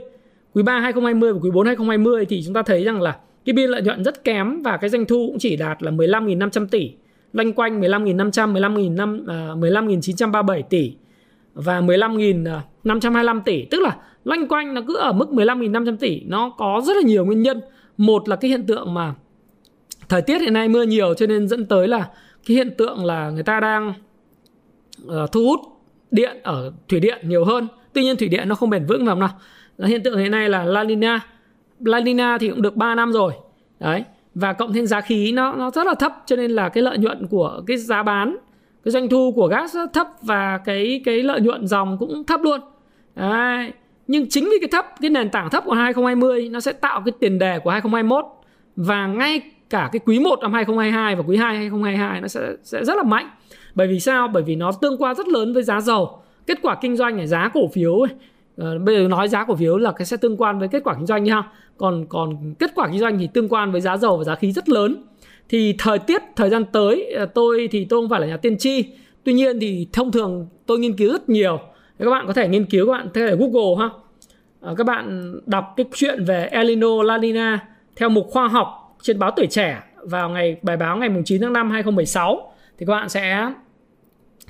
[0.55, 3.71] quý 3 2020 và quý 4 2020 thì chúng ta thấy rằng là cái biên
[3.71, 6.91] lợi nhuận rất kém và cái doanh thu cũng chỉ đạt là 15.500 tỷ,
[7.33, 10.93] loanh quanh 15.500, 15.500, 15.937 tỷ
[11.55, 16.83] và 15.525 tỷ, tức là loanh quanh nó cứ ở mức 15.500 tỷ, nó có
[16.87, 17.61] rất là nhiều nguyên nhân.
[17.97, 19.15] Một là cái hiện tượng mà
[20.09, 22.09] thời tiết hiện nay mưa nhiều cho nên dẫn tới là
[22.47, 23.93] cái hiện tượng là người ta đang
[25.07, 25.61] uh, thu hút
[26.11, 27.69] điện, ở thủy điện nhiều hơn.
[27.93, 29.31] Tuy nhiên thủy điện nó không bền vững lắm nào.
[29.77, 31.21] Là hiện tượng hiện nay là La Nina.
[31.81, 33.33] La Nina thì cũng được 3 năm rồi.
[33.81, 34.05] Đấy.
[34.35, 36.99] Và cộng thêm giá khí nó nó rất là thấp, cho nên là cái lợi
[36.99, 38.37] nhuận của cái giá bán,
[38.85, 42.41] cái doanh thu của gas rất thấp và cái cái lợi nhuận dòng cũng thấp
[42.43, 42.61] luôn.
[43.15, 43.73] Đấy.
[44.07, 47.13] nhưng chính vì cái thấp, cái nền tảng thấp của 2020 nó sẽ tạo cái
[47.21, 48.25] tiền đề của 2021
[48.77, 52.85] và ngay cả cái quý 1 năm 2022 và quý 2 2022 nó sẽ sẽ
[52.85, 53.31] rất là mạnh.
[53.75, 54.29] Bởi vì sao?
[54.29, 56.23] Bởi vì nó tương quan rất lớn với giá dầu.
[56.47, 58.11] Kết quả kinh doanh này giá cổ phiếu ấy,
[58.63, 60.95] Uh, bây giờ nói giá cổ phiếu là cái sẽ tương quan với kết quả
[60.95, 61.43] kinh doanh nha.
[61.77, 64.53] Còn còn kết quả kinh doanh thì tương quan với giá dầu và giá khí
[64.53, 65.05] rất lớn.
[65.49, 68.59] Thì thời tiết thời gian tới ờ, tôi thì tôi không phải là nhà tiên
[68.59, 68.85] tri.
[69.25, 71.61] Tuy nhiên thì thông thường tôi nghiên cứu rất nhiều.
[71.99, 73.91] Các bạn có thể nghiên cứu các bạn có thể google ha.
[74.71, 77.59] Uh, các bạn đọc cái chuyện về Elino La Nina
[77.97, 81.53] theo mục khoa học trên báo tuổi trẻ vào ngày bài báo ngày 9 tháng
[81.53, 83.53] 5 2016 thì các bạn sẽ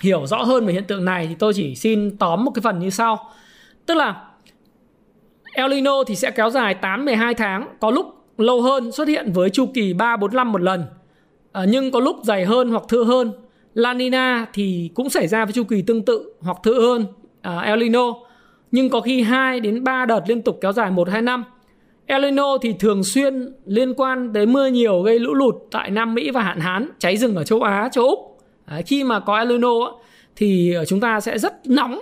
[0.00, 2.78] hiểu rõ hơn về hiện tượng này thì tôi chỉ xin tóm một cái phần
[2.78, 3.30] như sau.
[3.86, 4.24] Tức là
[5.52, 8.06] El Nino thì sẽ kéo dài 8 12 tháng, có lúc
[8.38, 10.84] lâu hơn xuất hiện với chu kỳ 3 4 năm một lần.
[11.52, 13.32] À, nhưng có lúc dài hơn hoặc thưa hơn.
[13.74, 17.06] La Nina thì cũng xảy ra với chu kỳ tương tự hoặc thưa hơn
[17.42, 18.14] à, El Nino,
[18.70, 21.44] nhưng có khi 2 đến 3 đợt liên tục kéo dài 1 2 năm.
[22.10, 26.14] El Nino thì thường xuyên liên quan tới mưa nhiều gây lũ lụt tại Nam
[26.14, 28.18] Mỹ và hạn hán, cháy rừng ở châu Á, châu Úc.
[28.66, 29.92] Đấy, khi mà có El Nino
[30.36, 32.00] thì chúng ta sẽ rất nóng.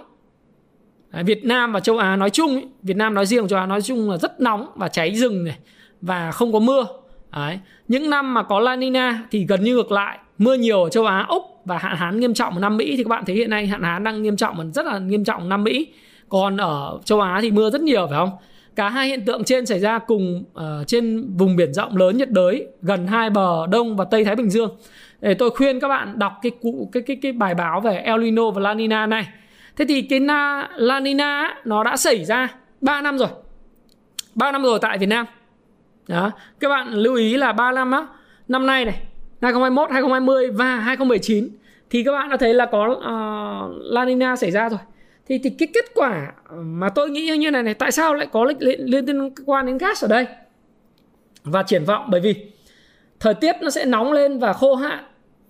[1.13, 3.83] Đấy, Việt Nam và châu Á nói chung Việt Nam nói riêng châu Á nói
[3.83, 5.59] chung là rất nóng và cháy rừng này
[6.01, 6.87] và không có mưa.
[7.33, 7.59] Đấy.
[7.89, 11.07] những năm mà có La Nina thì gần như ngược lại mưa nhiều ở châu
[11.07, 13.51] Á Úc và hạn hán nghiêm trọng ở Nam Mỹ thì các bạn thấy hiện
[13.51, 15.87] nay hạn hán đang nghiêm trọng rất là nghiêm trọng ở Nam Mỹ.
[16.29, 18.31] Còn ở châu Á thì mưa rất nhiều phải không?
[18.77, 22.31] Cả hai hiện tượng trên xảy ra cùng uh, trên vùng biển rộng lớn nhiệt
[22.31, 24.77] đới gần hai bờ đông và tây thái bình dương.
[25.21, 28.21] Để tôi khuyên các bạn đọc cái cụ cái cái cái bài báo về El
[28.21, 29.29] Nino và La Nina này.
[29.77, 32.49] Thế thì cái na, La Nina nó đã xảy ra
[32.81, 33.29] 3 năm rồi.
[34.35, 35.27] 3 năm rồi tại Việt Nam.
[36.09, 36.31] Đó.
[36.61, 38.07] Các bạn lưu ý là 3 năm á
[38.49, 38.95] năm nay này
[39.43, 41.49] 2021 2020 và 2019
[41.91, 44.81] thì các bạn đã thấy là có uh, La Nina xảy ra rồi
[45.27, 48.45] thì thì cái kết quả mà tôi nghĩ như này này tại sao lại có
[48.45, 50.27] liên, liên, liên quan đến gas ở đây?
[51.45, 52.35] Và triển vọng bởi vì
[53.21, 55.05] thời tiết nó sẽ nóng lên và khô hạn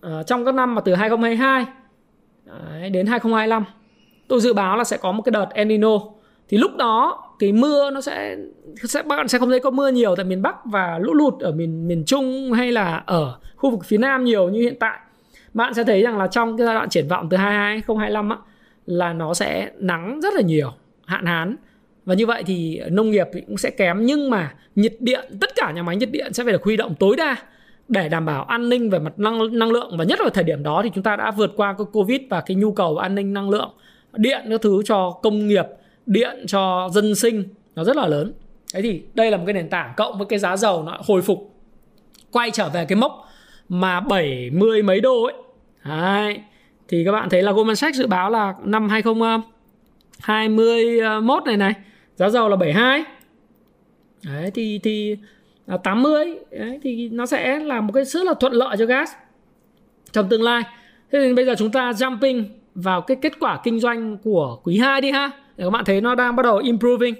[0.06, 1.66] uh, trong các năm mà từ 2022
[2.44, 3.64] đấy, đến 2025
[4.28, 5.98] tôi dự báo là sẽ có một cái đợt El Nino.
[6.48, 8.36] Thì lúc đó thì mưa nó sẽ
[8.84, 11.52] sẽ bạn sẽ không thấy có mưa nhiều tại miền Bắc và lũ lụt ở
[11.52, 14.98] miền miền Trung hay là ở khu vực phía Nam nhiều như hiện tại.
[15.54, 18.36] Bạn sẽ thấy rằng là trong cái giai đoạn triển vọng từ 22 2025 á
[18.87, 20.72] là nó sẽ nắng rất là nhiều,
[21.05, 21.57] hạn hán.
[22.05, 25.72] Và như vậy thì nông nghiệp cũng sẽ kém, nhưng mà nhiệt điện, tất cả
[25.72, 27.37] nhà máy nhiệt điện sẽ phải được huy động tối đa
[27.88, 29.96] để đảm bảo an ninh về mặt năng năng lượng.
[29.99, 32.40] Và nhất là thời điểm đó thì chúng ta đã vượt qua cái covid và
[32.40, 33.70] cái nhu cầu an ninh năng lượng.
[34.12, 35.64] Điện các thứ cho công nghiệp,
[36.07, 37.44] điện cho dân sinh,
[37.75, 38.33] nó rất là lớn.
[38.75, 41.22] Thế thì đây là một cái nền tảng, cộng với cái giá dầu nó hồi
[41.22, 41.55] phục,
[42.31, 43.29] quay trở về cái mốc
[43.68, 45.35] mà 70 mấy đô ấy.
[45.85, 46.40] Đấy
[46.88, 51.75] thì các bạn thấy là Goldman Sachs dự báo là năm 2021 này này
[52.16, 53.05] giá dầu là 72
[54.25, 55.16] Đấy, thì thì
[55.66, 59.11] à, 80 Đấy, thì nó sẽ là một cái rất là thuận lợi cho gas
[60.12, 60.62] trong tương lai.
[61.12, 62.44] Thế thì bây giờ chúng ta jumping
[62.75, 65.31] vào cái kết quả kinh doanh của quý 2 đi ha.
[65.57, 67.14] Để các bạn thấy nó đang bắt đầu improving.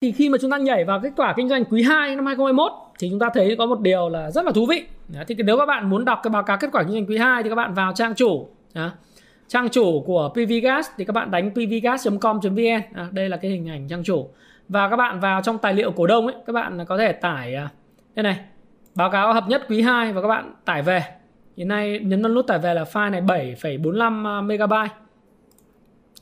[0.00, 2.72] Thì khi mà chúng ta nhảy vào kết quả kinh doanh quý 2 năm 2021
[2.98, 4.84] thì chúng ta thấy có một điều là rất là thú vị.
[5.28, 7.42] Thì nếu các bạn muốn đọc cái báo cáo kết quả kinh doanh quý 2
[7.42, 8.48] thì các bạn vào trang chủ
[9.48, 14.04] trang chủ của PVGas thì các bạn đánh pvgas.com.vn đây là cái hình ảnh trang
[14.04, 14.28] chủ.
[14.68, 17.54] Và các bạn vào trong tài liệu cổ đông ấy các bạn có thể tải
[17.54, 17.68] à,
[18.14, 18.40] đây này
[18.94, 21.04] báo cáo hợp nhất quý 2 và các bạn tải về.
[21.56, 24.72] Hiện nay nhấn vào nút tải về là file này 7,45 à, MB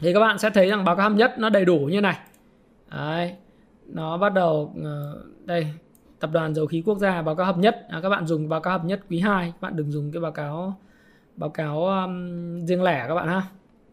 [0.00, 2.18] thì các bạn sẽ thấy rằng báo cáo hợp nhất nó đầy đủ như này.
[2.90, 3.34] Đấy.
[3.86, 5.66] nó bắt đầu ờ, đây
[6.20, 7.86] tập đoàn dầu khí quốc gia báo cáo hợp nhất.
[7.88, 10.20] À, các bạn dùng báo cáo hợp nhất quý 2 các bạn đừng dùng cái
[10.20, 10.80] báo cáo
[11.40, 13.42] báo cáo um, riêng lẻ các bạn ha.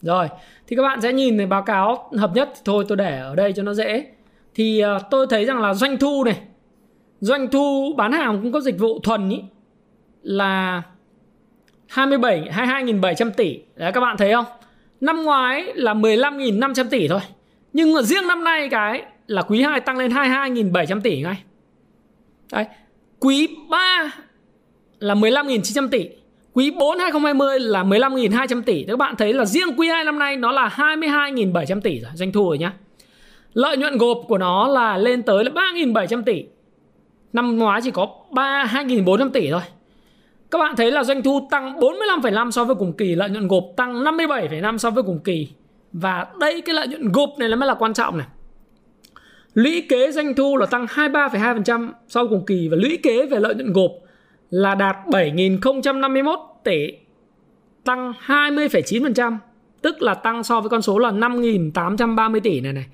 [0.01, 0.27] Rồi
[0.67, 3.35] thì các bạn sẽ nhìn thấy báo cáo hợp nhất thì thôi tôi để ở
[3.35, 4.05] đây cho nó dễ.
[4.55, 6.39] Thì uh, tôi thấy rằng là doanh thu này
[7.19, 9.41] doanh thu bán hàng cũng có dịch vụ thuần ý
[10.21, 10.81] là
[11.87, 13.59] 27 22.700 tỷ.
[13.75, 14.45] Đấy các bạn thấy không?
[15.01, 17.21] Năm ngoái là 15.500 tỷ thôi
[17.73, 21.43] nhưng mà riêng năm nay cái là quý 2 tăng lên 22.700 tỷ ngay.
[22.51, 22.65] Đấy
[23.19, 24.11] quý 3
[24.99, 26.09] là 15.900 tỷ.
[26.57, 28.83] Quý 4 2020 là 15.200 tỷ.
[28.83, 32.31] Các bạn thấy là riêng quý 2 năm nay nó là 22.700 tỷ rồi, doanh
[32.31, 32.73] thu rồi nhá.
[33.53, 36.43] Lợi nhuận gộp của nó là lên tới là 3.700 tỷ.
[37.33, 39.61] Năm ngoái chỉ có 3 2.400 tỷ thôi.
[40.51, 43.63] Các bạn thấy là doanh thu tăng 45,5 so với cùng kỳ, lợi nhuận gộp
[43.75, 45.47] tăng 57,5 so với cùng kỳ.
[45.91, 48.27] Và đây cái lợi nhuận gộp này là mới là quan trọng này.
[49.53, 53.39] Lũy kế doanh thu là tăng 23,2% so với cùng kỳ và lũy kế về
[53.39, 53.91] lợi nhuận gộp
[54.49, 56.91] là đạt 7.051 tỷ,
[57.83, 59.37] tăng 20,9%,
[59.81, 62.85] tức là tăng so với con số là 5.830 tỷ này này.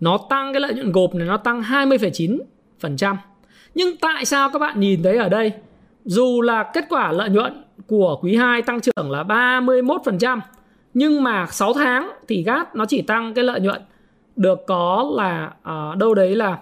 [0.00, 3.16] Nó tăng cái lợi nhuận gộp này nó tăng 20,9%.
[3.74, 5.52] Nhưng tại sao các bạn nhìn thấy ở đây
[6.04, 10.40] dù là kết quả lợi nhuận của quý 2 tăng trưởng là 31%
[10.94, 13.82] nhưng mà 6 tháng thì GAT nó chỉ tăng cái lợi nhuận
[14.36, 15.52] được có là
[15.92, 16.58] uh, đâu đấy là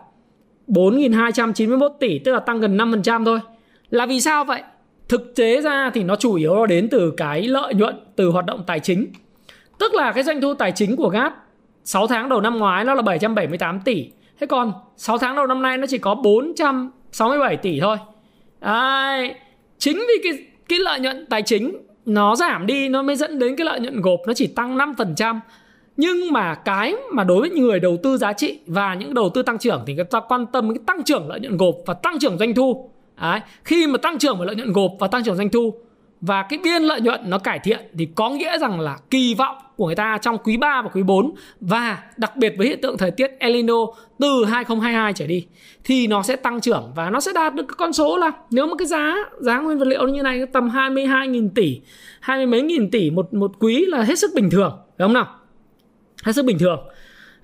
[0.69, 3.41] 4.291 tỷ tức là tăng gần 5% thôi
[3.91, 4.63] là vì sao vậy?
[5.09, 8.47] Thực tế ra thì nó chủ yếu nó đến từ cái lợi nhuận từ hoạt
[8.47, 9.07] động tài chính.
[9.79, 11.33] Tức là cái doanh thu tài chính của GAT
[11.85, 14.07] 6 tháng đầu năm ngoái nó là 778 tỷ.
[14.41, 17.97] Thế còn 6 tháng đầu năm nay nó chỉ có 467 tỷ thôi.
[18.61, 19.35] Đấy.
[19.79, 23.57] Chính vì cái cái lợi nhuận tài chính nó giảm đi, nó mới dẫn đến
[23.57, 25.41] cái lợi nhuận gộp nó chỉ tăng 5%.
[25.97, 29.43] Nhưng mà cái mà đối với người đầu tư giá trị và những đầu tư
[29.43, 32.19] tăng trưởng thì người ta quan tâm cái tăng trưởng lợi nhuận gộp và tăng
[32.19, 32.91] trưởng doanh thu.
[33.21, 33.41] Đấy.
[33.65, 35.75] Khi mà tăng trưởng về lợi nhuận gộp và tăng trưởng doanh thu
[36.27, 39.57] và cái biên lợi nhuận nó cải thiện thì có nghĩa rằng là kỳ vọng
[39.77, 42.99] của người ta trong quý 3 và quý 4 và đặc biệt với hiện tượng
[42.99, 43.75] thời tiết El Nino
[44.21, 45.47] từ 2022 trở đi
[45.85, 48.67] thì nó sẽ tăng trưởng và nó sẽ đạt được cái con số là nếu
[48.67, 51.81] mà cái giá giá nguyên vật liệu như này tầm 22.000 tỷ,
[52.21, 55.13] hai mươi mấy nghìn tỷ một một quý là hết sức bình thường, đúng không
[55.13, 55.27] nào?
[56.25, 56.79] Hết sức bình thường.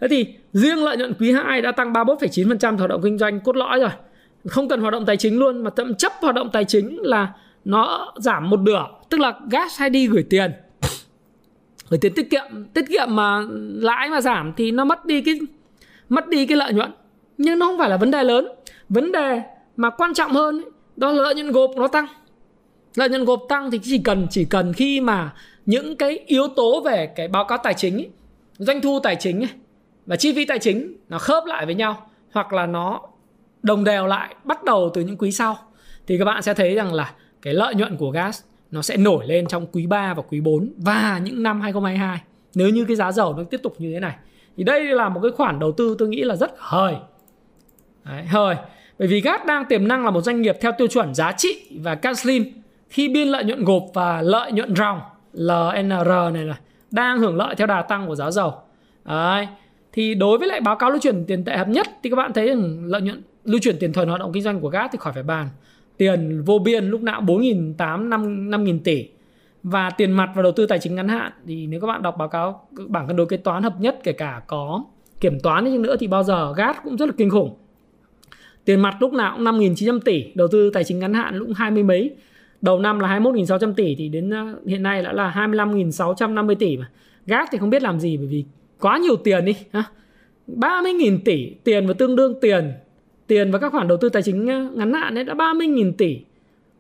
[0.01, 3.57] Thế thì riêng lợi nhuận quý 2 đã tăng 31,9% hoạt động kinh doanh cốt
[3.57, 3.91] lõi rồi
[4.47, 7.33] không cần hoạt động tài chính luôn mà thậm chấp hoạt động tài chính là
[7.65, 8.87] nó giảm một nửa.
[9.09, 10.53] Tức là gas hay đi gửi tiền.
[11.91, 13.43] Gửi tiền tiết kiệm tiết kiệm mà
[13.75, 15.41] lãi mà giảm thì nó mất đi cái
[16.09, 16.91] mất đi cái lợi nhuận.
[17.39, 18.49] Nhưng nó không phải là vấn đề lớn.
[18.89, 19.43] Vấn đề
[19.77, 20.65] mà quan trọng hơn
[20.97, 22.07] đó là lợi nhuận gộp nó tăng.
[22.95, 25.31] Lợi nhuận gộp tăng thì chỉ cần chỉ cần khi mà
[25.67, 28.09] những cái yếu tố về cái báo cáo tài chính ấy,
[28.59, 29.51] doanh thu tài chính ấy,
[30.07, 33.01] và chi phí tài chính nó khớp lại với nhau hoặc là nó
[33.63, 35.57] đồng đều lại bắt đầu từ những quý sau.
[36.07, 39.27] Thì các bạn sẽ thấy rằng là cái lợi nhuận của gas nó sẽ nổi
[39.27, 42.21] lên trong quý 3 và quý 4 và những năm 2022
[42.55, 44.17] nếu như cái giá dầu nó tiếp tục như thế này
[44.57, 46.95] thì đây là một cái khoản đầu tư tôi nghĩ là rất hời.
[48.05, 48.57] Đấy, hời.
[48.99, 51.79] Bởi vì gas đang tiềm năng là một doanh nghiệp theo tiêu chuẩn giá trị
[51.81, 52.53] và Caslin
[52.89, 55.01] khi biên lợi nhuận gộp và lợi nhuận ròng
[55.33, 56.57] LNR này là
[56.91, 58.55] đang hưởng lợi theo đà tăng của giá dầu.
[59.05, 59.49] Đấy.
[59.93, 62.33] thì đối với lại báo cáo lưu chuyển tiền tệ hợp nhất thì các bạn
[62.33, 64.99] thấy rằng lợi nhuận lưu chuyển tiền thuần hoạt động kinh doanh của gas thì
[65.01, 65.49] khỏi phải bàn.
[65.97, 69.09] Tiền vô biên lúc nào 4.800 5 5.000 tỷ.
[69.63, 72.17] Và tiền mặt và đầu tư tài chính ngắn hạn thì nếu các bạn đọc
[72.19, 74.85] báo cáo bảng cân đối kế toán hợp nhất kể cả có
[75.21, 77.57] kiểm toán đi nữa thì bao giờ gas cũng rất là kinh khủng.
[78.65, 81.71] Tiền mặt lúc nào cũng 5.900 tỷ, đầu tư tài chính ngắn hạn cũng hai
[81.71, 82.11] mươi mấy.
[82.61, 86.91] Đầu năm là 21.600 tỷ thì đến uh, hiện nay đã là 25.650 tỷ mà.
[87.27, 88.45] Gas thì không biết làm gì bởi vì
[88.81, 89.85] quá nhiều tiền đi, ha.
[90.49, 92.73] 30.000 tỷ tiền và tương đương tiền
[93.31, 96.19] tiền và các khoản đầu tư tài chính ờ, ngắn hạn ấy đã 30.000 tỷ.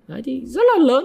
[0.08, 1.04] Đấy thì rất là lớn.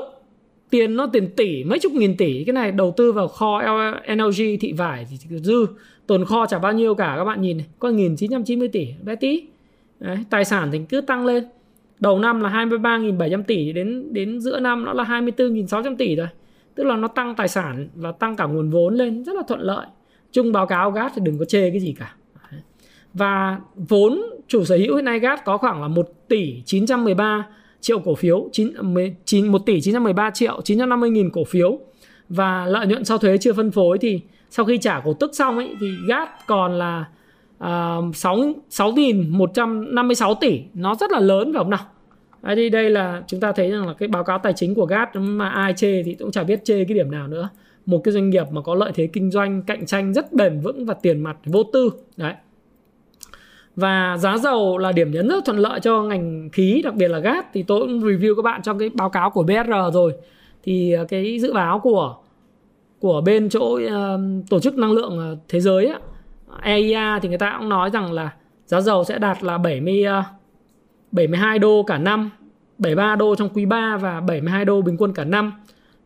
[0.69, 2.43] Tiền nó tiền tỷ mấy chục nghìn tỷ.
[2.43, 5.65] Cái này đầu tư vào kho LNG thị vải thì dư.
[6.07, 7.65] Tồn kho chả bao nhiêu cả các bạn nhìn này.
[7.79, 9.43] Có 1990 tỷ bé tí.
[9.99, 11.43] Đấy, tài sản thì cứ tăng lên.
[11.99, 16.27] Đầu năm là 23.700 tỷ đến đến giữa năm nó là 24.600 tỷ rồi
[16.75, 19.59] tức là nó tăng tài sản và tăng cả nguồn vốn lên rất là thuận
[19.59, 19.87] lợi.
[20.31, 22.15] Chung báo cáo gas thì đừng có chê cái gì cả
[23.15, 27.47] và vốn chủ sở hữu hiện nay GAT có khoảng là 1 tỷ 913
[27.81, 28.73] triệu cổ phiếu 9,
[29.25, 31.79] 9 1 tỷ 913 triệu 950 nghìn cổ phiếu.
[32.29, 35.57] Và lợi nhuận sau thuế chưa phân phối thì sau khi trả cổ tức xong
[35.57, 37.05] ấy thì GAT còn là
[37.63, 38.35] uh, 6
[38.71, 40.61] 6.156 tỷ.
[40.73, 41.85] Nó rất là lớn phải không nào?
[42.41, 44.85] Đấy, thì đây là chúng ta thấy rằng là cái báo cáo tài chính của
[44.85, 47.49] GAT mà ai chê thì cũng chả biết chê cái điểm nào nữa.
[47.85, 50.85] Một cái doanh nghiệp mà có lợi thế kinh doanh cạnh tranh rất bền vững
[50.85, 51.89] và tiền mặt vô tư.
[52.17, 52.33] Đấy
[53.75, 57.19] và giá dầu là điểm nhấn rất thuận lợi cho ngành khí đặc biệt là
[57.19, 57.45] gas.
[57.53, 60.13] Thì tôi cũng review các bạn trong cái báo cáo của BSR rồi.
[60.63, 62.15] Thì ờ, cái dự báo của
[62.99, 65.99] của bên chỗ uh, tổ chức năng lượng ờ, thế giới á,
[66.61, 68.33] EIA thì người ta cũng nói rằng là
[68.65, 70.25] giá dầu sẽ đạt là 70 uh,
[71.11, 72.29] 72 đô cả năm
[72.77, 75.53] 73 đô trong quý 3 và 72 đô bình quân cả năm.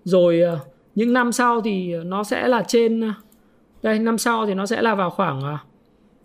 [0.04, 0.60] Rồi uh,
[0.96, 3.14] những năm sau thì nó sẽ là trên
[3.84, 5.60] đây năm sau thì nó sẽ là vào khoảng uh,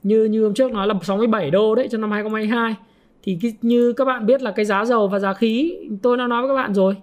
[0.05, 2.77] như như hôm trước nói là 67 đô đấy cho năm 2022
[3.25, 6.27] thì cái, như các bạn biết là cái giá dầu và giá khí tôi đã
[6.27, 6.97] nói với các bạn rồi.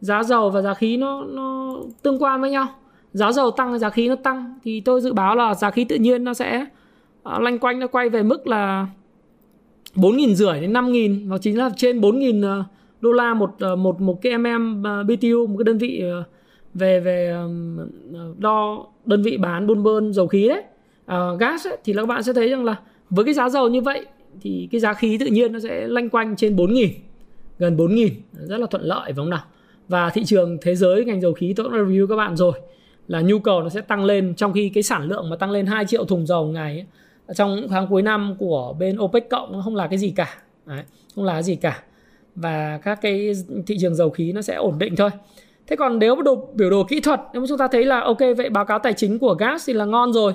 [0.00, 2.66] Giá dầu và giá khí nó nó tương quan với nhau.
[3.12, 4.58] Giá dầu tăng giá khí nó tăng.
[4.62, 6.66] Thì tôi dự báo là giá khí tự nhiên nó sẽ
[7.22, 8.86] à, uh, lanh quanh nó quay về mức là
[9.94, 11.28] bốn nghìn rưỡi đến năm nghìn.
[11.28, 12.66] Và chính là trên bốn nghìn uh,
[13.00, 16.04] đô la một uh, một một cái mm BTU một cái đơn vị
[16.74, 17.36] về về
[18.38, 20.62] đo đơn vị bán buôn bơn dầu khí đấy
[21.12, 22.76] uh, gas ấy, thì các bạn sẽ thấy rằng là
[23.10, 24.06] với cái giá dầu như vậy
[24.40, 26.88] thì cái giá khí tự nhiên nó sẽ lanh quanh trên 4.000
[27.58, 29.44] gần 4.000 rất là thuận lợi phải không nào?
[29.88, 32.52] Và thị trường thế giới ngành dầu khí tôi đã review các bạn rồi
[33.08, 34.34] là nhu cầu nó sẽ tăng lên.
[34.36, 36.86] Trong khi cái sản lượng mà tăng lên 2 triệu thùng dầu ngày ấy,
[37.34, 40.36] trong tháng cuối năm của bên OPEC cộng nó không là cái gì cả.
[40.66, 40.82] Đấy,
[41.14, 41.82] không là cái gì cả.
[42.34, 43.32] Và các cái
[43.66, 45.10] thị trường dầu khí nó sẽ ổn định thôi.
[45.66, 48.18] Thế còn nếu đồ biểu đồ kỹ thuật nếu mà chúng ta thấy là ok
[48.36, 50.32] vậy báo cáo tài chính của gas thì là ngon rồi.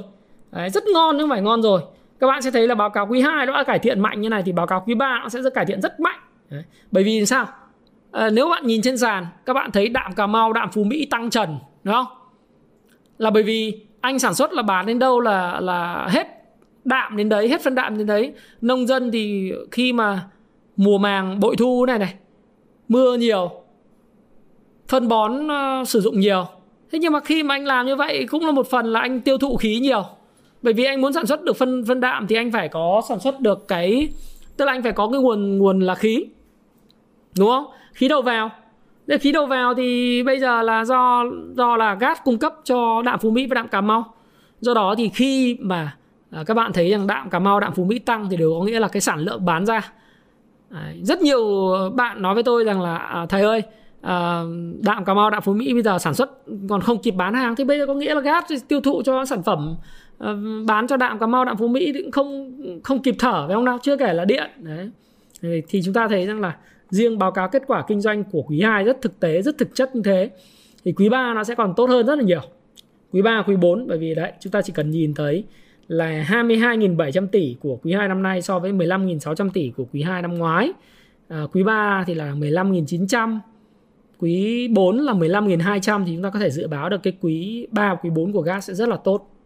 [0.51, 1.81] Đấy, rất ngon nhưng phải ngon rồi.
[2.19, 4.29] Các bạn sẽ thấy là báo cáo quý 2 nó đã cải thiện mạnh như
[4.29, 6.19] này thì báo cáo quý 3 nó sẽ rất cải thiện rất mạnh.
[6.49, 6.63] Đấy.
[6.91, 7.47] bởi vì sao?
[8.12, 11.07] À, nếu bạn nhìn trên sàn các bạn thấy đạm cà mau đạm phú mỹ
[11.12, 12.05] tăng trần đúng không?
[13.17, 16.27] Là bởi vì anh sản xuất là bán đến đâu là là hết
[16.85, 18.33] đạm đến đấy hết phân đạm đến đấy.
[18.62, 20.21] Nông dân thì khi mà
[20.77, 22.13] mùa màng bội thu này này
[22.88, 23.51] mưa nhiều
[24.88, 26.45] phân bón uh, sử dụng nhiều.
[26.91, 29.21] Thế nhưng mà khi mà anh làm như vậy cũng là một phần là anh
[29.21, 30.06] tiêu thụ khí nhiều
[30.62, 33.19] bởi vì anh muốn sản xuất được phân phân đạm thì anh phải có sản
[33.19, 34.10] xuất được cái
[34.57, 36.25] tức là anh phải có cái nguồn nguồn là khí
[37.37, 37.65] đúng không?
[37.93, 38.51] Khí đầu vào.
[39.07, 41.23] Để khí đầu vào thì bây giờ là do
[41.57, 44.13] do là gas cung cấp cho đạm phú mỹ và đạm cà mau.
[44.62, 45.95] Do đó thì khi mà
[46.31, 48.65] à, các bạn thấy rằng đạm cà mau đạm phú mỹ tăng thì đều có
[48.65, 49.91] nghĩa là cái sản lượng bán ra.
[50.69, 53.62] Đấy, rất nhiều bạn nói với tôi rằng là à, thầy ơi
[54.01, 54.43] à,
[54.81, 56.31] đạm cà mau đạm phú mỹ bây giờ sản xuất
[56.69, 59.25] còn không kịp bán hàng thì bây giờ có nghĩa là gas tiêu thụ cho
[59.25, 59.75] sản phẩm
[60.19, 63.55] Ờ, bán cho đạm cà mau đạm phú mỹ cũng không không kịp thở phải
[63.55, 63.77] không nào?
[63.81, 64.49] Chưa kể là điện.
[64.57, 64.91] Đấy.
[65.67, 66.57] Thì chúng ta thấy rằng là
[66.89, 69.75] riêng báo cáo kết quả kinh doanh của quý 2 rất thực tế rất thực
[69.75, 70.29] chất như thế.
[70.85, 72.41] Thì quý 3 nó sẽ còn tốt hơn rất là nhiều.
[73.11, 75.43] Quý 3, quý 4 bởi vì đấy chúng ta chỉ cần nhìn thấy
[75.87, 80.21] là 22.700 tỷ của quý 2 năm nay so với 15.600 tỷ của quý 2
[80.21, 80.73] năm ngoái.
[81.27, 83.39] À, quý 3 thì là 15.900,
[84.19, 87.95] quý 4 là 15.200 thì chúng ta có thể dự báo được cái quý 3
[88.03, 89.38] quý 4 của gas sẽ rất là tốt.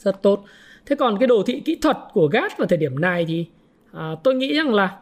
[0.00, 0.44] Rất tốt.
[0.86, 3.46] Thế còn cái đồ thị kỹ thuật của gas vào thời điểm này thì
[3.92, 4.96] à, tôi nghĩ rằng là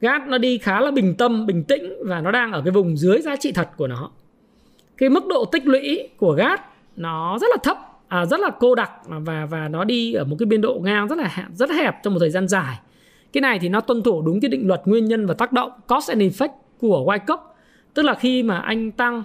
[0.00, 2.96] gas nó đi khá là bình tâm, bình tĩnh và nó đang ở cái vùng
[2.96, 4.10] dưới giá trị thật của nó.
[4.96, 6.60] Cái mức độ tích lũy của gas
[6.96, 10.36] nó rất là thấp à, rất là cô đặc và và nó đi ở một
[10.38, 12.76] cái biên độ ngang rất là hẹp, rất hẹp trong một thời gian dài.
[13.32, 15.70] Cái này thì nó tuân thủ đúng cái định luật nguyên nhân và tác động
[15.88, 16.48] cost and effect
[16.80, 17.38] của Wyckoff.
[17.94, 19.24] Tức là khi mà anh tăng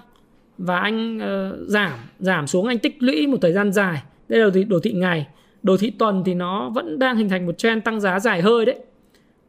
[0.57, 4.01] và anh uh, giảm giảm xuống anh tích lũy một thời gian dài.
[4.32, 5.27] Đây là đồ thị, đồ thị ngày.
[5.63, 8.65] Đồ thị tuần thì nó vẫn đang hình thành một trend tăng giá dài hơi
[8.65, 8.75] đấy.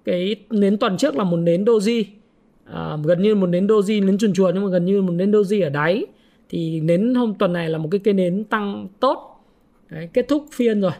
[0.04, 2.04] Cái nến tuần trước là một nến doji.
[2.64, 5.30] À, gần như một nến doji nến chuồn chuồn nhưng mà gần như một nến
[5.30, 6.06] doji ở đáy.
[6.48, 9.44] Thì nến hôm tuần này là một cái cây nến tăng tốt.
[9.90, 10.92] Đấy, kết thúc phiên rồi.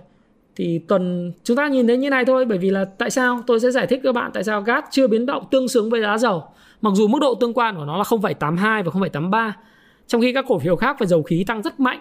[0.57, 3.43] Thì tuần chúng ta nhìn thấy như này thôi bởi vì là tại sao?
[3.47, 6.01] Tôi sẽ giải thích các bạn tại sao gas chưa biến động tương xứng với
[6.01, 6.45] giá dầu.
[6.83, 9.53] Mặc dù mức độ tương quan của nó là 0,82 và 0,83
[10.07, 12.01] trong khi các cổ phiếu khác về dầu khí tăng rất mạnh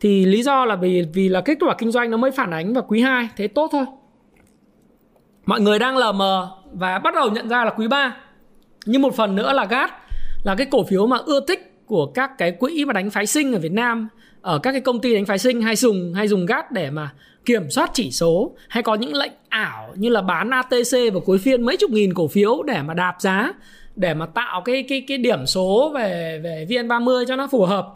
[0.00, 2.74] thì lý do là vì vì là kết quả kinh doanh nó mới phản ánh
[2.74, 3.84] vào quý 2 thế tốt thôi.
[5.46, 8.16] Mọi người đang lờ mờ và bắt đầu nhận ra là quý 3
[8.86, 9.90] nhưng một phần nữa là gas
[10.44, 13.52] là cái cổ phiếu mà ưa thích của các cái quỹ mà đánh phái sinh
[13.52, 14.08] ở Việt Nam,
[14.40, 17.10] ở các cái công ty đánh phái sinh hay dùng hay dùng gas để mà
[17.44, 21.38] kiểm soát chỉ số, hay có những lệnh ảo như là bán ATC vào cuối
[21.38, 23.52] phiên mấy chục nghìn cổ phiếu để mà đạp giá,
[23.96, 27.88] để mà tạo cái cái cái điểm số về về VN30 cho nó phù hợp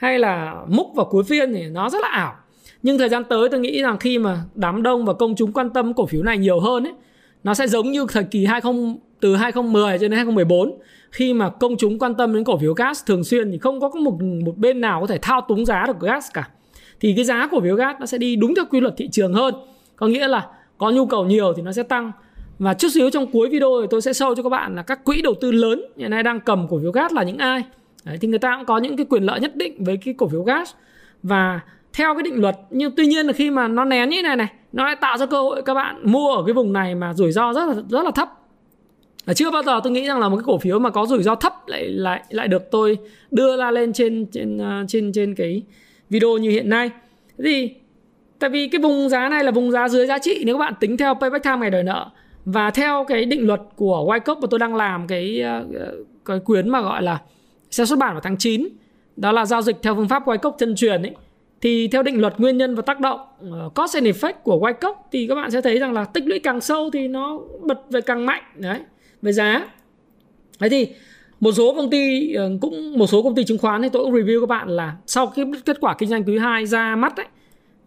[0.00, 2.34] hay là múc vào cuối phiên thì nó rất là ảo.
[2.82, 5.70] Nhưng thời gian tới tôi nghĩ rằng khi mà đám đông và công chúng quan
[5.70, 6.92] tâm cổ phiếu này nhiều hơn ấy,
[7.44, 8.74] nó sẽ giống như thời kỳ 20
[9.20, 10.78] từ 2010 cho đến 2014
[11.10, 13.88] khi mà công chúng quan tâm đến cổ phiếu gas thường xuyên thì không có
[13.88, 16.48] một một bên nào có thể thao túng giá được gas cả.
[17.00, 19.34] Thì cái giá cổ phiếu gas nó sẽ đi đúng theo quy luật thị trường
[19.34, 19.54] hơn.
[19.96, 20.46] Có nghĩa là
[20.78, 22.12] có nhu cầu nhiều thì nó sẽ tăng.
[22.58, 25.04] Và chút xíu trong cuối video thì tôi sẽ show cho các bạn là các
[25.04, 27.62] quỹ đầu tư lớn hiện nay đang cầm cổ phiếu gas là những ai.
[28.04, 30.28] Đấy, thì người ta cũng có những cái quyền lợi nhất định với cái cổ
[30.28, 30.72] phiếu gas.
[31.22, 31.60] Và
[31.92, 34.36] theo cái định luật nhưng tuy nhiên là khi mà nó nén như thế này
[34.36, 37.14] này nó lại tạo ra cơ hội các bạn mua ở cái vùng này mà
[37.14, 38.28] rủi ro rất là rất là thấp.
[39.24, 41.22] Và chưa bao giờ tôi nghĩ rằng là một cái cổ phiếu mà có rủi
[41.22, 42.98] ro thấp lại lại lại được tôi
[43.30, 45.62] đưa ra lên trên trên à, trên trên cái
[46.10, 46.90] video như hiện nay.
[47.38, 47.74] Thì
[48.38, 50.74] tại vì cái vùng giá này là vùng giá dưới giá trị nếu các bạn
[50.80, 52.06] tính theo payback time ngày đòi nợ.
[52.44, 55.86] Và theo cái định luật của Wyckoff mà tôi đang làm cái à, à,
[56.24, 57.18] cái quyến mà gọi là
[57.70, 58.68] sẽ xuất bản vào tháng 9
[59.16, 61.14] đó là giao dịch theo phương pháp Wyckoff chân truyền ấy.
[61.60, 64.58] Thì theo định luật nguyên nhân và tác động ờ, uh, cost and effect của
[64.58, 67.80] Wyckoff thì các bạn sẽ thấy rằng là tích lũy càng sâu thì nó bật
[67.90, 68.78] về càng mạnh đấy
[69.22, 69.68] về giá.
[70.60, 70.88] Thế thì
[71.40, 74.14] một số công ty uh, cũng một số công ty chứng khoán thì tôi cũng
[74.14, 77.26] review các bạn là sau cái kết quả kinh doanh quý 2 ra mắt ấy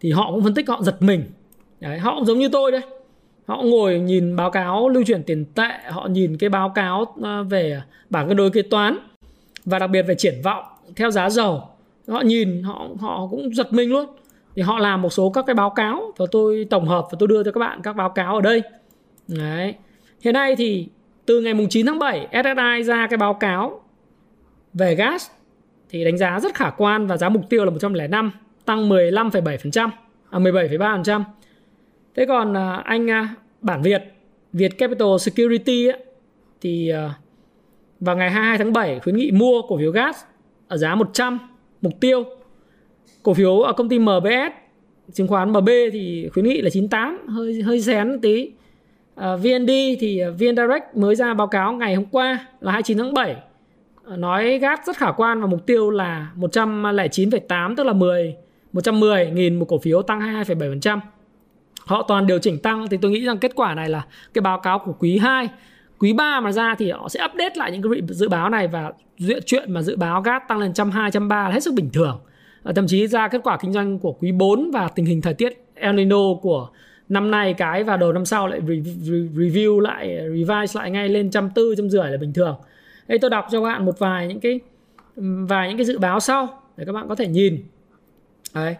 [0.00, 1.24] thì họ cũng phân tích họ giật mình.
[1.80, 2.80] Đấy, họ cũng giống như tôi đây.
[3.46, 7.42] Họ ngồi nhìn báo cáo lưu chuyển tiền tệ họ nhìn cái báo cáo ờ,
[7.42, 8.98] về bảng cân đối kế toán
[9.64, 10.64] và đặc biệt về triển vọng
[10.96, 11.62] theo giá dầu
[12.08, 14.06] họ nhìn họ họ cũng giật mình luôn.
[14.56, 17.28] Thì họ làm một số các cái báo cáo và tôi tổng hợp và tôi
[17.28, 18.62] đưa cho các bạn các báo cáo ở đây.
[19.28, 19.74] Đấy.
[20.20, 20.88] Hiện nay thì
[21.26, 23.80] từ ngày mùng 9 tháng 7 SSI ra cái báo cáo
[24.74, 25.30] về gas
[25.90, 28.32] thì đánh giá rất khả quan và giá mục tiêu là 105
[28.64, 29.88] tăng 15,7%
[30.30, 31.22] à 17,3%.
[32.16, 34.02] Thế còn à, anh à, bản Việt
[34.52, 36.04] Việt Capital Security ấy,
[36.60, 37.14] thì à,
[38.04, 40.16] và ngày 22 tháng 7 khuyến nghị mua cổ phiếu gas
[40.68, 41.38] ở giá 100
[41.82, 42.24] mục tiêu.
[43.22, 44.52] Cổ phiếu ở công ty MBS
[45.12, 48.50] chứng khoán MB thì khuyến nghị là 98 hơi hơi xén tí
[49.14, 52.98] À, VND thì à, VN Direct mới ra báo cáo ngày hôm qua là 29
[52.98, 53.36] tháng 7
[54.10, 58.36] à, nói gas rất khả quan và mục tiêu là 109,8 tức là 10
[58.72, 61.00] 110 nghìn một cổ phiếu tăng 22,7%.
[61.86, 64.60] Họ toàn điều chỉnh tăng thì tôi nghĩ rằng kết quả này là cái báo
[64.60, 65.48] cáo của quý 2
[65.98, 68.92] quý 3 mà ra thì họ sẽ update lại những cái dự báo này và
[69.46, 72.20] chuyện mà dự báo gas tăng lên 120 130 là hết sức bình thường.
[72.74, 75.64] Thậm chí ra kết quả kinh doanh của quý 4 và tình hình thời tiết
[75.74, 76.68] El Nino của
[77.08, 78.60] năm nay cái và đầu năm sau lại
[79.34, 82.56] review lại revise lại ngay lên trăm tư trăm rưỡi là bình thường
[83.08, 84.60] đây tôi đọc cho các bạn một vài những cái
[85.46, 87.64] vài những cái dự báo sau để các bạn có thể nhìn
[88.54, 88.76] Đấy.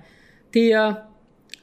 [0.53, 0.95] thì uh,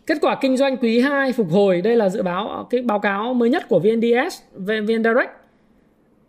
[0.07, 3.33] kết quả kinh doanh quý 2 phục hồi đây là dự báo cái báo cáo
[3.33, 5.40] mới nhất của VNDS VN Direct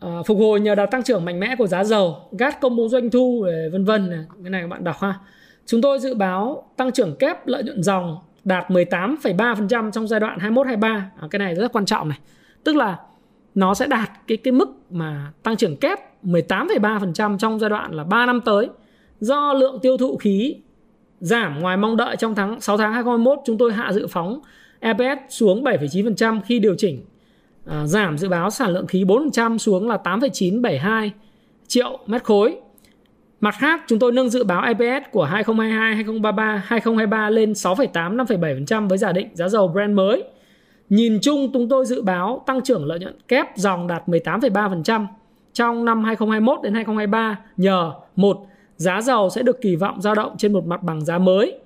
[0.03, 2.89] Ờ, phục hồi nhờ đà tăng trưởng mạnh mẽ của giá dầu gas công bố
[2.89, 5.15] doanh thu vân vân cái này các bạn đọc ha
[5.67, 10.39] chúng tôi dự báo tăng trưởng kép lợi nhuận dòng đạt 18,3% trong giai đoạn
[10.39, 11.11] 21 23.
[11.21, 12.19] À, cái này rất quan trọng này.
[12.65, 12.99] Tức là
[13.55, 18.05] nó sẽ đạt cái cái mức mà tăng trưởng kép 18,3% trong giai đoạn là
[18.05, 18.69] 3 năm tới
[19.21, 20.57] do lượng tiêu thụ khí
[21.21, 24.41] giảm ngoài mong đợi trong tháng 6 tháng 2021 chúng tôi hạ dự phóng
[24.81, 27.05] EPS xuống 7,9% khi điều chỉnh
[27.67, 31.13] à, giảm dự báo sản lượng khí 4% xuống là 8,972
[31.67, 32.57] triệu mét khối.
[33.41, 38.89] Mặt khác, chúng tôi nâng dự báo EPS của 2022, 2033, 2023 lên 6,8, 5,7%
[38.89, 40.25] với giả định giá dầu Brent mới.
[40.89, 45.07] Nhìn chung, chúng tôi dự báo tăng trưởng lợi nhuận kép dòng đạt 18,3%
[45.53, 48.47] trong năm 2021 đến 2023 nhờ một
[48.77, 51.59] giá dầu sẽ được kỳ vọng dao động trên một mặt bằng giá mới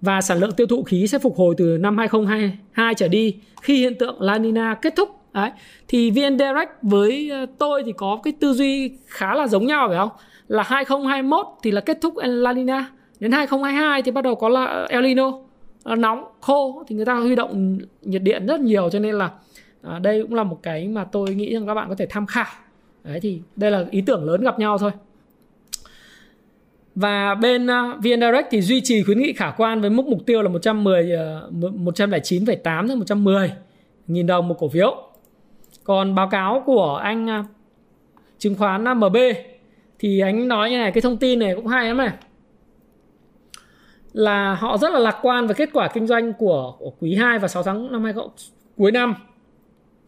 [0.00, 3.78] và sản lượng tiêu thụ khí sẽ phục hồi từ năm 2022 trở đi khi
[3.78, 5.21] hiện tượng La Nina kết thúc.
[5.32, 5.50] Đấy.
[5.88, 9.88] Thì VN Direct với ờ, tôi thì có cái tư duy khá là giống nhau
[9.88, 10.10] phải không?
[10.48, 12.86] Là 2021 thì là kết thúc La Nina,
[13.20, 15.32] đến 2022 thì bắt đầu có là El Nino
[15.82, 19.30] ờ, nóng khô thì người ta huy động nhiệt điện rất nhiều cho nên là
[19.82, 22.26] à, đây cũng là một cái mà tôi nghĩ rằng các bạn có thể tham
[22.26, 22.46] khảo.
[23.04, 24.90] Đấy thì đây là ý tưởng lớn gặp nhau thôi.
[26.94, 30.26] Và bên uh, VN Direct thì duy trì khuyến nghị khả quan với mức mục
[30.26, 31.12] tiêu là 110
[31.46, 33.52] uh, 109,8 đến 110
[34.06, 35.11] nghìn đồng một cổ phiếu.
[35.84, 37.44] Còn báo cáo của anh à,
[38.38, 39.16] chứng khoán MB
[39.98, 42.10] thì anh nói như này cái thông tin này cũng hay lắm này
[44.12, 47.38] là họ rất là lạc quan về kết quả kinh doanh của, của quý 2
[47.38, 48.24] và 6 tháng năm 20
[48.76, 49.14] cuối năm.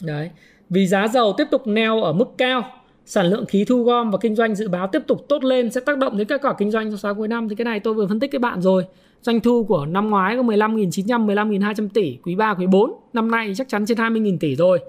[0.00, 0.30] Đấy.
[0.70, 2.64] Vì giá dầu tiếp tục neo ở mức cao
[3.06, 5.80] sản lượng khí thu gom và kinh doanh dự báo tiếp tục tốt lên sẽ
[5.80, 7.94] tác động đến kết quả kinh doanh trong tháng cuối năm thì cái này tôi
[7.94, 8.84] vừa phân tích với bạn rồi
[9.22, 13.52] doanh thu của năm ngoái có 15.900 15.200 tỷ quý 3 quý 4 năm nay
[13.56, 14.80] chắc chắn trên 20.000 tỷ rồi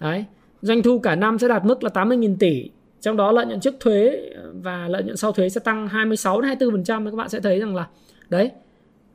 [0.00, 0.24] đấy.
[0.62, 2.70] Doanh thu cả năm sẽ đạt mức là 80.000 tỷ.
[3.00, 4.20] Trong đó lợi nhuận trước thuế
[4.62, 7.86] và lợi nhuận sau thuế sẽ tăng 26 24% các bạn sẽ thấy rằng là
[8.28, 8.50] đấy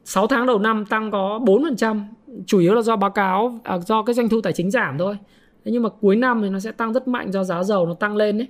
[0.06, 2.02] 6 tháng đầu năm tăng có 4%
[2.46, 5.18] chủ yếu là do báo cáo à, do cái doanh thu tài chính giảm thôi.
[5.66, 7.94] Thế nhưng mà cuối năm thì nó sẽ tăng rất mạnh do giá dầu nó
[7.94, 8.48] tăng lên đấy.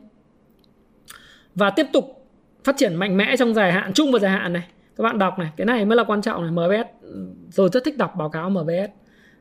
[1.56, 2.28] Và tiếp tục
[2.64, 4.68] phát triển mạnh mẽ trong dài hạn chung và dài hạn này.
[4.98, 7.08] Các bạn đọc này cái này mới là quan trọng này MBS
[7.50, 8.92] rồi rất thích đọc báo cáo MBS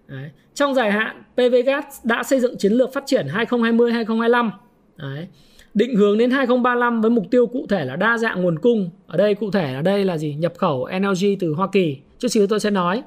[0.07, 0.31] đấy.
[0.55, 4.51] trong dài hạn PVGas đã xây dựng chiến lược phát triển 2020 2025
[4.97, 5.29] đấy.
[5.75, 9.17] định hướng đến 2035 với mục tiêu cụ thể là đa dạng nguồn cung ở
[9.17, 12.47] đây cụ thể là đây là gì nhập khẩu LNG từ Hoa Kỳ chút xíu
[12.47, 13.03] tôi sẽ nói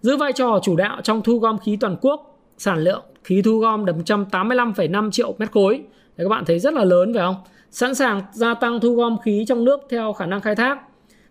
[0.00, 3.58] giữ vai trò chủ đạo trong thu gom khí toàn quốc sản lượng khí thu
[3.58, 5.74] gom được 185,5 triệu mét khối.
[6.16, 7.36] Đấy, các bạn thấy rất là lớn phải không?
[7.70, 10.78] Sẵn sàng gia tăng thu gom khí trong nước theo khả năng khai thác.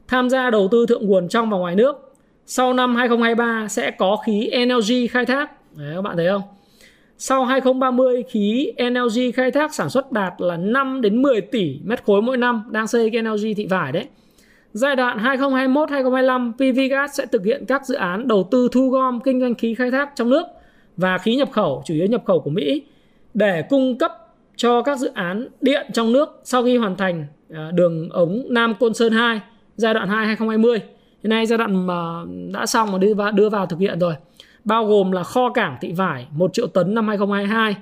[0.08, 2.09] Tham gia đầu tư thượng nguồn trong và ngoài nước.
[2.52, 5.76] Sau năm 2023 sẽ có khí LNG khai thác.
[5.78, 6.42] Đấy, các bạn thấy không?
[7.18, 12.04] Sau 2030 khí LNG khai thác sản xuất đạt là 5 đến 10 tỷ mét
[12.04, 14.06] khối mỗi năm đang xây cái LNG thị vải đấy.
[14.74, 19.42] Giai đoạn 2021-2025, PVGas sẽ thực hiện các dự án đầu tư thu gom kinh
[19.42, 20.44] doanh khí khai thác trong nước
[20.98, 22.84] và khí nhập khẩu chủ yếu nhập khẩu của Mỹ
[23.34, 24.12] để cung cấp
[24.56, 28.74] cho các dự án điện trong nước sau khi hoàn thành à, đường ống Nam
[28.80, 29.42] Côn Sơn 2
[29.76, 30.82] giai đoạn 2 2020.
[31.24, 34.14] Hiện nay giai đoạn mà đã xong mà đưa vào, đưa vào thực hiện rồi.
[34.64, 37.76] Bao gồm là kho cảng thị vải 1 triệu tấn năm 2022,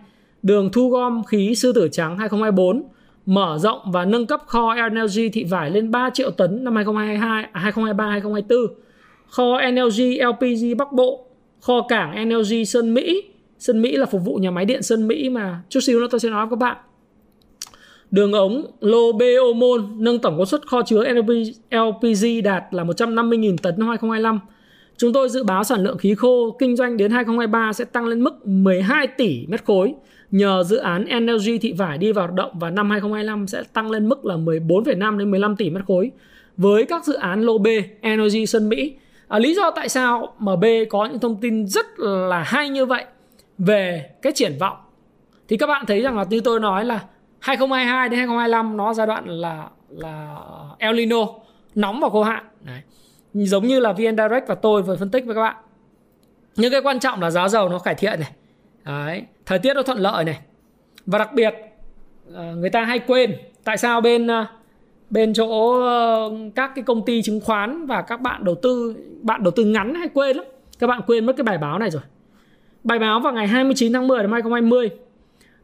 [0.43, 2.83] đường thu gom khí sư tử trắng 2024,
[3.25, 7.45] mở rộng và nâng cấp kho LNG thị vải lên 3 triệu tấn năm 2022,
[7.53, 8.75] 2023 2024.
[9.29, 11.25] Kho LNG LPG Bắc Bộ
[11.61, 13.23] kho cảng LNG Sơn Mỹ
[13.59, 16.19] Sơn Mỹ là phục vụ nhà máy điện Sơn Mỹ mà chút xíu nữa tôi
[16.19, 16.77] sẽ nói với các bạn
[18.11, 19.21] Đường ống lô B
[19.97, 21.03] nâng tổng công suất kho chứa
[21.71, 24.39] LPG đạt là 150.000 tấn năm 2025.
[24.97, 28.21] Chúng tôi dự báo sản lượng khí khô kinh doanh đến 2023 sẽ tăng lên
[28.21, 29.93] mức 12 tỷ mét khối.
[30.31, 33.91] Nhờ dự án NLG thị vải đi vào hoạt động và năm 2025 sẽ tăng
[33.91, 36.11] lên mức là 14,5 đến 15 tỷ mét khối.
[36.57, 37.67] Với các dự án lô B
[38.01, 38.93] NLG Sơn Mỹ
[39.27, 42.85] à, lý do tại sao mà B có những thông tin rất là hay như
[42.85, 43.05] vậy
[43.57, 44.77] về cái triển vọng?
[45.47, 46.99] Thì các bạn thấy rằng là như tôi nói là
[47.39, 50.35] 2022 đến 2025 nó giai đoạn là là
[50.77, 51.27] El Nino,
[51.75, 52.43] nóng và khô hạn.
[52.61, 52.81] Đấy.
[53.33, 55.55] giống như là VN Direct và tôi vừa phân tích với các bạn.
[56.55, 58.31] Những cái quan trọng là giá dầu nó cải thiện này.
[58.85, 59.23] Đấy.
[59.45, 60.39] thời tiết nó thuận lợi này.
[61.05, 61.53] Và đặc biệt
[62.33, 64.45] ờ, người ta hay quên tại sao bên ờ,
[65.09, 69.43] bên chỗ ờ, các cái công ty chứng khoán và các bạn đầu tư, bạn
[69.43, 70.45] đầu tư ngắn hay quên lắm.
[70.79, 72.01] Các bạn quên mất cái bài báo này rồi.
[72.83, 74.89] Bài báo vào ngày 29 tháng 10 năm 2020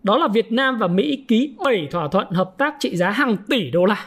[0.04, 3.38] đó là Việt Nam và Mỹ ký 7 thỏa thuận hợp tác trị giá hàng
[3.50, 4.06] tỷ đô la.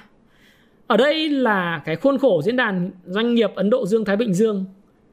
[0.87, 4.35] Ở đây là cái khuôn khổ diễn đàn doanh nghiệp Ấn Độ Dương Thái Bình
[4.35, 4.65] Dương.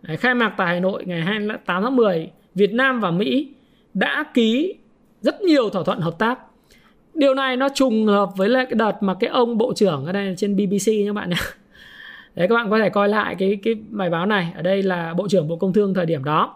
[0.02, 3.50] Đấy, khai mạc tại Hà Nội ngày 28 tháng 10 Việt Nam và Mỹ
[3.94, 4.74] đã ký
[5.22, 6.40] rất nhiều thỏa thuận hợp tác.
[7.14, 10.12] Điều này nó trùng hợp với lại cái đợt mà cái ông bộ trưởng ở
[10.12, 11.36] đây trên BBC các bạn nhé.
[12.36, 14.54] Đấy các bạn có thể coi lại cái cái bài báo này.
[14.56, 16.56] Ở đây là bộ trưởng bộ công thương thời điểm đó.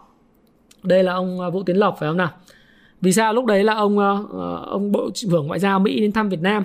[0.84, 2.30] Đây là ông à, vũ tiến lộc phải không nào?
[3.02, 3.34] Vì sao?
[3.34, 6.42] Lúc đấy là ông ờ, ờ, ông bộ trưởng ngoại giao mỹ đến thăm việt
[6.42, 6.64] nam.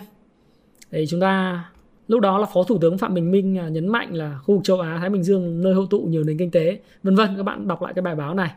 [0.90, 1.64] Thì chúng ta
[2.08, 4.64] lúc đó là phó thủ tướng phạm bình minh ờ, nhấn mạnh là khu vực
[4.64, 7.36] châu á thái bình dương nơi hội tụ nhiều nền kinh tế vân vân.
[7.36, 8.50] Các bạn đọc lại cái bài báo này.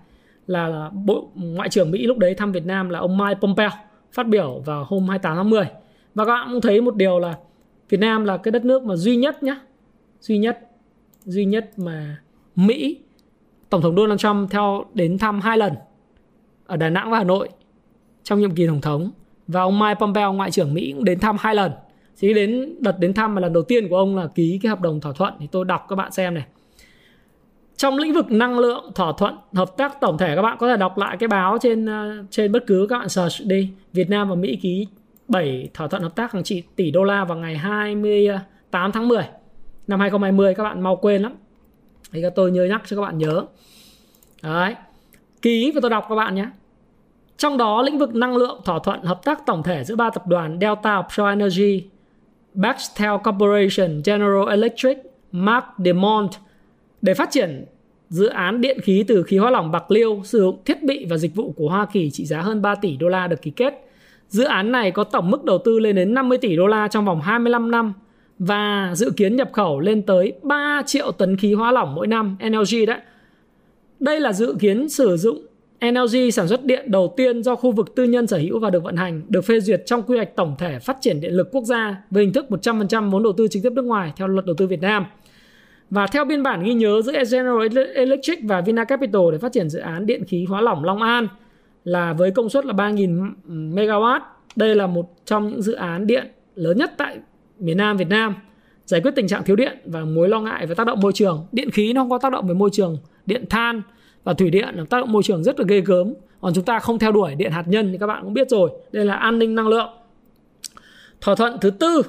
[0.48, 3.70] Là, là bộ ngoại trưởng mỹ lúc đấy thăm việt nam là ông mike pompeo
[4.12, 5.66] phát biểu vào hôm 28 tháng 10
[6.16, 7.38] và các bạn cũng thấy một điều là
[7.90, 9.60] việt nam là cái đất nước mà duy nhất nhá
[10.20, 10.60] duy nhất
[11.26, 12.18] duy nhất mà
[12.56, 13.00] mỹ
[13.70, 15.74] tổng thống donald trump theo đến thăm hai lần
[16.66, 17.50] ở đà nẵng và hà nội
[18.26, 19.12] trong nhiệm kỳ tổng thống.
[19.48, 21.72] Và ông mike pompeo, ngoại trưởng mỹ, cũng đến thăm hai lần.
[22.16, 24.82] Chỉ đến, đợt đến thăm mà lần đầu tiên của ông là ký cái hợp
[24.82, 25.34] đồng thỏa thuận.
[25.40, 26.46] Thì tôi đọc các bạn xem này.
[27.78, 30.78] Trong lĩnh vực năng lượng, thỏa thuận, hợp tác tổng thể, các bạn có thể
[30.78, 33.70] đọc lại cái báo trên ờ, trên bất cứ các bạn search đi.
[33.94, 34.88] Việt Nam và Mỹ ký
[35.28, 39.24] 7 thỏa thuận hợp tác hàng trị tỷ đô la vào ngày 28 tháng 10
[39.88, 41.36] năm 2020 các bạn mau quên lắm.
[42.12, 43.46] Thì tôi nhớ nhắc cho các bạn nhớ.
[44.44, 44.76] Đấy.
[45.42, 46.46] Ký và tôi đọc các bạn nhé
[47.38, 50.28] trong đó lĩnh vực năng lượng thỏa thuận hợp tác tổng thể giữa ba tập
[50.28, 51.84] đoàn Delta Offshore Energy
[52.54, 54.98] Bechtel Corporation, General Electric,
[55.32, 56.30] Mark DeMont
[57.02, 57.66] để phát triển
[58.10, 61.18] dự án điện khí từ khí hóa lỏng bạc liêu sử dụng thiết bị và
[61.18, 63.74] dịch vụ của Hoa Kỳ trị giá hơn 3 tỷ đô la được ký kết.
[64.30, 67.06] Dự án này có tổng mức đầu tư lên đến 50 tỷ đô la trong
[67.06, 67.94] vòng 25 năm
[68.40, 72.38] và dự kiến nhập khẩu lên tới 3 triệu tấn khí hóa lỏng mỗi năm
[72.50, 73.00] NLG đấy.
[74.00, 75.46] Đây là dự kiến sử dụng
[75.92, 78.84] NLG sản xuất điện đầu tiên do khu vực tư nhân sở hữu và được
[78.84, 81.64] vận hành, được phê duyệt trong quy hoạch tổng thể phát triển điện lực quốc
[81.64, 84.56] gia với hình thức 100% vốn đầu tư trực tiếp nước ngoài theo luật đầu
[84.56, 85.06] tư Việt Nam.
[85.90, 89.80] Và theo biên bản ghi nhớ giữa General Electric và Vinacapital để phát triển dự
[89.80, 91.28] án điện khí hóa lỏng Long An
[91.84, 94.20] là với công suất là 3.000 MW.
[94.56, 97.18] Đây là một trong những dự án điện lớn nhất tại
[97.60, 98.36] miền Nam Việt Nam
[98.86, 101.46] giải quyết tình trạng thiếu điện và mối lo ngại về tác động môi trường.
[101.52, 103.82] Điện khí nó không có tác động về môi trường, điện than
[104.26, 106.14] và thủy điện làm tác động môi trường rất là ghê gớm.
[106.42, 108.70] Còn chúng ta không theo đuổi điện hạt nhân thì các bạn cũng biết rồi.
[108.92, 109.90] Đây là an ninh năng lượng.
[111.22, 112.02] Thỏa thuận thứ tư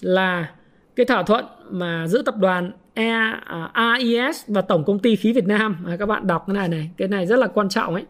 [0.00, 0.50] là
[0.96, 3.10] cái thỏa thuận mà giữa tập đoàn e,
[3.44, 5.84] à, AES và tổng công ty khí Việt Nam.
[5.86, 8.04] À, các bạn đọc cái này này cái này rất là quan trọng ấy.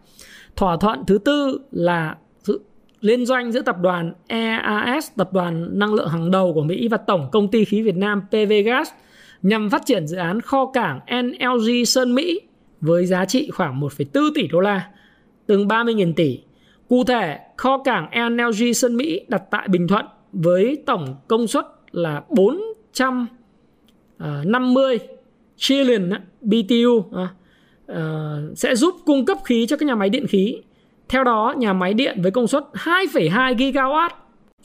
[0.56, 2.60] Thỏa thuận thứ tư là sự
[3.00, 6.96] liên doanh giữa tập đoàn EAS tập đoàn năng lượng hàng đầu của Mỹ và
[6.96, 8.88] tổng công ty khí Việt Nam PVGas
[9.42, 12.40] nhằm phát triển dự án kho cảng NLG Sơn Mỹ
[12.80, 14.88] với giá trị khoảng 1,4 tỷ đô la,
[15.46, 16.38] tương 30.000 tỷ.
[16.88, 21.66] Cụ thể, kho cảng LNG Sơn Mỹ đặt tại Bình Thuận với tổng công suất
[21.92, 24.98] là 450
[25.56, 26.10] trillion
[26.40, 27.04] BTU
[28.56, 30.56] sẽ giúp cung cấp khí cho các nhà máy điện khí.
[31.08, 34.10] Theo đó, nhà máy điện với công suất 2,2 gigawatt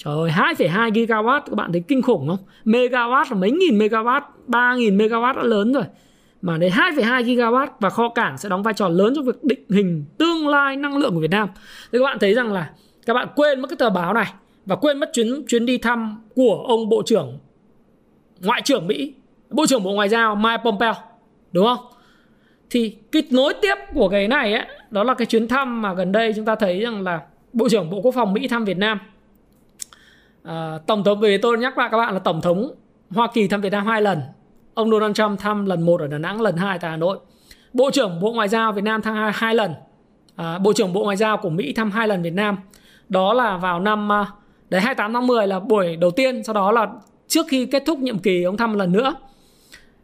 [0.04, 2.38] Trời ơi, 2,2 gigawatt các bạn thấy kinh khủng không?
[2.66, 5.84] Megawatt là mấy nghìn megawatt, 3.000 megawatt đã lớn rồi
[6.42, 9.64] mà đến 2,2 gigawatt và kho cảng sẽ đóng vai trò lớn trong việc định
[9.70, 11.50] hình tương lai năng lượng của Việt Nam.
[11.92, 12.70] Thì các bạn thấy rằng là
[13.06, 14.34] các bạn quên mất cái tờ báo này
[14.66, 17.40] và quên mất chuyến chuyến đi thăm của ông bộ trưởng
[18.42, 19.14] ngoại trưởng Mỹ,
[19.50, 20.94] bộ trưởng bộ ngoại giao Mike Pompeo,
[21.52, 21.86] đúng không?
[22.70, 26.12] Thì cái nối tiếp của cái này ấy, đó là cái chuyến thăm mà gần
[26.12, 27.22] đây chúng ta thấy rằng là
[27.54, 29.00] bộ trưởng bộ quốc phòng Mỹ thăm Việt Nam.
[30.44, 32.72] À, tổng thống về tôi nhắc lại các bạn là tổng thống
[33.10, 34.20] Hoa Kỳ thăm Việt Nam hai lần
[34.80, 37.20] ông Donald Trump thăm lần một ở Đà Nẵng, lần hai tại Hà Nội.
[37.74, 39.74] Bộ trưởng Bộ Ngoại giao Việt Nam thăm hai, hai lần.
[40.36, 42.58] À, Bộ trưởng Bộ Ngoại giao của Mỹ thăm hai lần Việt Nam.
[43.10, 44.26] Đó là vào năm à,
[44.70, 46.88] đấy 28 tháng 10 là buổi đầu tiên, sau đó là
[47.28, 49.16] trước khi kết thúc nhiệm kỳ ông thăm lần nữa.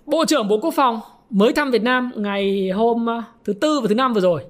[0.05, 0.99] Bộ trưởng Bộ Quốc phòng
[1.29, 4.43] mới thăm Việt Nam ngày hôm à, thứ tư và thứ năm vừa rồi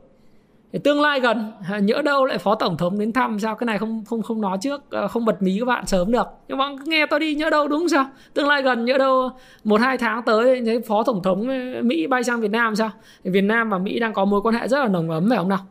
[0.84, 3.78] tương lai gần à, nhỡ đâu lại phó tổng thống đến thăm, sao cái này
[3.78, 6.28] không không không nói trước à, không bật mí các bạn sớm được.
[6.48, 8.06] Nhưng mà nghe tôi đi, nhỡ đâu đúng sao?
[8.34, 9.30] Tương lai gần, nhỡ đâu
[9.64, 12.92] một, hai tháng tới thấy phó tổng thống à, mỹ bay sang việt nam sao?
[13.24, 15.50] Việt nam và mỹ đang có mối quan hệ rất là nồng ấm, phải không
[15.50, 15.66] nào?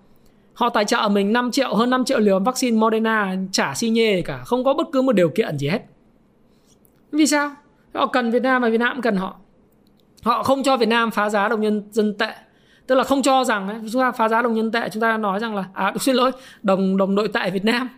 [0.55, 4.23] Họ tài trợ mình 5 triệu, hơn 5 triệu liều vaccine Moderna trả xi nhê
[4.23, 5.83] cả, không có bất cứ một điều kiện gì hết.
[7.13, 7.51] Vì sao?
[7.95, 9.37] Họ cần Việt Nam và Việt Nam cũng cần họ.
[10.23, 12.33] Họ không cho Việt Nam phá giá đồng nhân dân tệ
[12.87, 15.17] tức là không cho rằng ấy, chúng ta phá giá đồng nhân tệ chúng ta
[15.17, 16.31] nói rằng là à xin lỗi
[16.63, 17.89] đồng đồng nội tệ Việt Nam.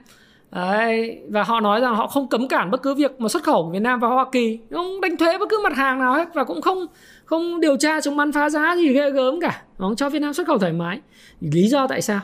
[0.51, 3.65] Đấy, và họ nói rằng họ không cấm cản bất cứ việc mà xuất khẩu
[3.65, 4.59] của Việt Nam vào Hoa Kỳ.
[4.71, 6.87] Không đánh thuế bất cứ mặt hàng nào hết và cũng không
[7.25, 9.63] không điều tra chống bán phá giá gì ghê gớm cả.
[9.79, 11.01] Nó cho Việt Nam xuất khẩu thoải mái.
[11.41, 12.21] Lý do tại sao?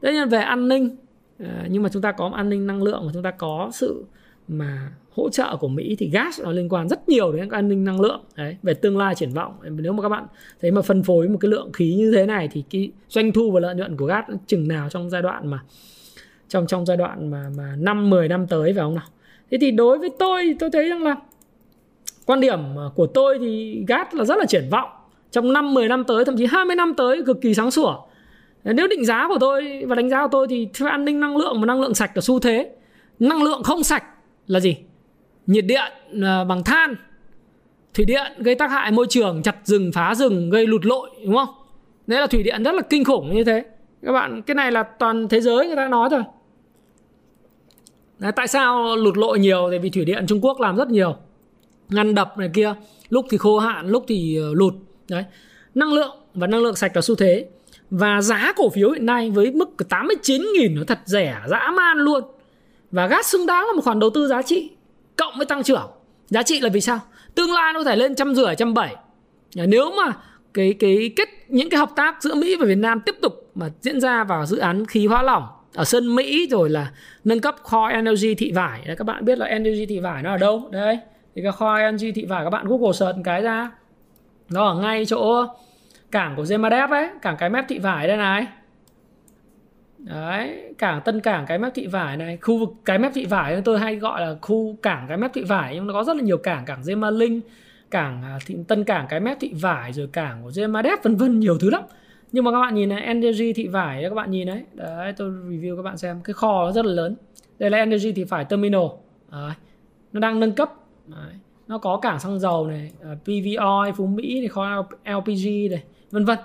[0.00, 0.96] Đây là về an ninh.
[1.38, 4.04] Ờ, nhưng mà chúng ta có an ninh năng lượng và chúng ta có sự
[4.48, 7.84] mà hỗ trợ của Mỹ thì gas nó liên quan rất nhiều đến an ninh
[7.84, 8.20] năng lượng.
[8.36, 9.52] Đấy, về tương lai triển vọng.
[9.62, 10.26] Nếu mà các bạn
[10.62, 13.50] thấy mà phân phối một cái lượng khí như thế này thì cái doanh thu
[13.50, 15.60] và lợi nhuận của gas chừng nào trong giai đoạn mà,
[16.48, 19.06] trong trong giai đoạn mà mà năm 10 năm tới, phải không nào?
[19.50, 21.16] Thế thì đối với tôi tôi thấy rằng là
[22.26, 22.58] quan điểm
[22.94, 24.88] của tôi thì gas là rất là triển vọng.
[25.30, 27.96] Trong năm 10 năm tới, thậm chí 20 năm tới, cực kỳ sáng sủa.
[28.64, 31.60] Nếu định giá của tôi và đánh giá của tôi thì an ninh năng lượng
[31.60, 32.70] và năng lượng sạch là xu thế.
[33.18, 34.04] Năng lượng không sạch
[34.46, 34.76] là gì?
[35.46, 35.92] Nhiệt điện
[36.22, 36.94] à, bằng than.
[37.94, 41.36] Thủy điện gây tác hại môi trường chặt rừng phá rừng gây lụt lội đúng
[41.36, 41.48] không?
[42.06, 43.64] Đấy là thủy điện rất là kinh khủng như thế.
[44.02, 46.22] Các bạn cái này là toàn thế giới người ta nói rồi
[48.18, 49.66] đấy, tại sao lụt lội nhiều?
[49.70, 51.16] Tại vì thủy điện Trung Quốc làm rất nhiều.
[51.88, 52.74] Ngăn đập này kia
[53.08, 54.74] lúc thì khô hạn lúc thì ờ, lụt.
[55.08, 55.24] Đấy.
[55.74, 57.46] Năng lượng và năng lượng sạch là xu thế.
[57.90, 62.24] Và giá cổ phiếu hiện nay với mức 89.000 nó thật rẻ dã man luôn.
[62.90, 64.70] Và gas xứng đáng là một khoản đầu tư giá trị
[65.16, 65.90] cộng với tăng trưởng.
[66.26, 67.00] Giá trị là vì sao?
[67.34, 68.96] Tương lai nó có thể lên trăm rưỡi trăm bảy.
[69.54, 70.12] Nếu mà
[70.54, 73.68] cái cái kết những cái hợp tác giữa Mỹ và Việt Nam tiếp tục mà
[73.80, 76.90] diễn ra vào dự án khí hóa lỏng ở sân Mỹ rồi là
[77.24, 78.80] nâng cấp kho energy thị vải.
[78.86, 80.68] Đấy, các bạn biết là energy thị vải nó ở đâu?
[80.72, 80.98] Đấy
[81.34, 83.70] thì cái kho energy thị vải các bạn Google search cái ra.
[84.48, 85.46] Nó ở ngay chỗ
[86.10, 88.46] cảng của Gemadep ấy cảng cái mép thị vải đây này
[90.04, 92.38] đấy cảng tân cảng cái mép thị vải này.
[92.42, 95.42] Khu vực cái mép thị vải tôi hay gọi là khu cảng cái mép thị
[95.44, 97.44] vải nhưng nó có rất là nhiều cảng cảng Gemalink
[97.90, 101.40] cảng à, thị, tân cảng cái mép thị vải rồi cảng của Gemadep vân vân
[101.40, 101.82] nhiều thứ lắm.
[102.32, 104.62] Nhưng mà các bạn nhìn này energy thị vải các bạn nhìn đấy.
[104.74, 106.20] Đấy tôi review các bạn xem.
[106.24, 107.16] Cái kho nó rất là lớn.
[107.58, 108.86] Đây là energy thị vải terminal.
[109.32, 109.52] Đấy.
[110.12, 110.72] nó đang nâng cấp.
[111.06, 111.34] Đấy.
[111.68, 116.24] nó có cảng xăng dầu này à, pvo Phú Mỹ này kho LPG này vân
[116.24, 116.38] vân.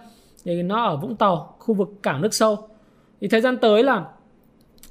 [0.45, 2.69] Thì nó ở Vũng Tàu khu vực cảng nước sâu
[3.21, 4.03] thì thời gian tới là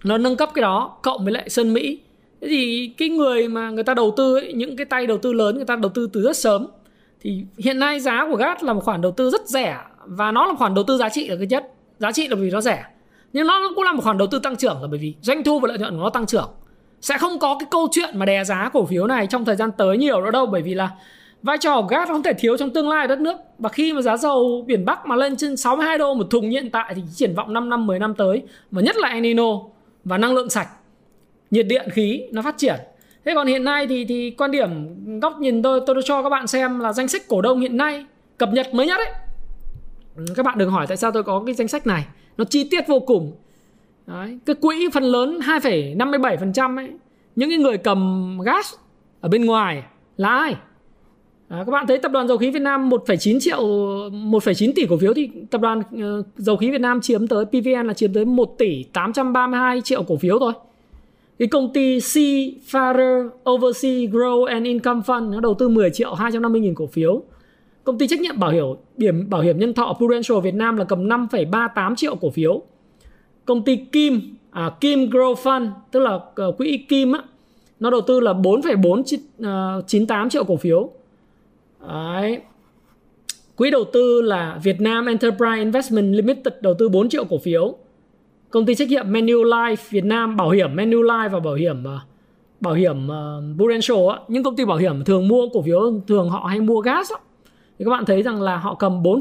[0.05, 2.01] nó nâng cấp cái đó cộng với lại sân Mỹ.
[2.41, 5.33] Thế thì cái người mà người ta đầu tư ấy, những cái tay đầu tư
[5.33, 6.67] lớn người ta đầu tư từ rất sớm.
[7.21, 10.47] Thì hiện nay giá của gas là một khoản đầu tư rất rẻ và nó
[10.47, 11.73] là một khoản đầu tư giá trị là cái nhất.
[11.99, 12.85] Giá trị là vì nó rẻ.
[13.33, 15.61] Nhưng nó cũng là một khoản đầu tư tăng trưởng là bởi vì doanh thu
[15.61, 16.49] và lợi nhuận của nó tăng trưởng.
[17.01, 19.71] Sẽ không có cái câu chuyện mà đè giá cổ phiếu này trong thời gian
[19.73, 20.91] tới nhiều nữa đâu bởi vì là
[21.43, 23.37] vai trò của gas không thể thiếu trong tương lai đất nước.
[23.59, 26.71] Và khi mà giá dầu biển Bắc mà lên trên 62 đô một thùng hiện
[26.71, 29.61] tại thì triển vọng 5 năm 10 năm tới và nhất là El Nino
[30.05, 30.69] và năng lượng sạch
[31.51, 32.77] nhiệt điện khí nó phát triển.
[33.25, 34.71] Thế còn hiện nay thì thì quan điểm
[35.21, 38.07] góc nhìn tôi tôi cho các bạn xem là danh sách cổ đông hiện nay
[38.39, 39.13] cập nhật mới nhất ấy.
[40.37, 42.07] Các bạn đừng hỏi tại sao tôi có cái danh sách này.
[42.37, 43.33] Nó chi tiết vô cùng.
[44.07, 46.89] Đấy, cái quỹ phần lớn 2,57% ấy
[47.37, 48.75] những cái người cầm gas
[49.21, 49.83] ở bên ngoài
[50.17, 50.57] là ai?
[51.49, 54.97] À, các bạn thấy tập đoàn dầu khí Việt Nam 1,9 triệu 1,9 tỷ cổ
[54.97, 58.25] phiếu thì tập đoàn uh, dầu khí Việt Nam chiếm tới PVN là chiếm tới
[58.25, 60.53] 1 tỷ 832 triệu cổ phiếu thôi.
[61.39, 66.61] Cái công ty Seafarer Overseas Grow and Income Fund nó đầu tư 10 triệu 250
[66.61, 67.23] nghìn cổ phiếu.
[67.85, 68.65] Công ty trách nhiệm bảo hiểm
[68.97, 72.63] điểm bảo hiểm nhân thọ Prudential Việt Nam là cầm 5,38 triệu cổ phiếu.
[73.45, 74.21] Công ty Kim
[74.51, 77.23] à, Kim Grow Fund tức là uh, quỹ Kim á
[77.81, 80.91] nó đầu tư là 4,498 ờ, triệu cổ phiếu
[81.87, 82.41] Đấy.
[83.57, 87.77] Quỹ đầu tư là Việt Nam Enterprise Investment Limited đầu tư 4 triệu cổ phiếu.
[88.51, 91.99] Công ty trách nhiệm Manulife Việt Nam bảo hiểm Manulife và bảo hiểm ờ,
[92.61, 96.31] bảo hiểm uh, Prudential á, những công ty bảo hiểm thường mua cổ phiếu thường
[96.31, 97.19] họ hay mua gas á.
[97.79, 99.21] Thì các bạn thấy rằng là họ cầm 4,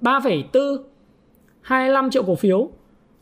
[0.00, 0.78] 3,4
[1.60, 2.70] 25 triệu cổ phiếu.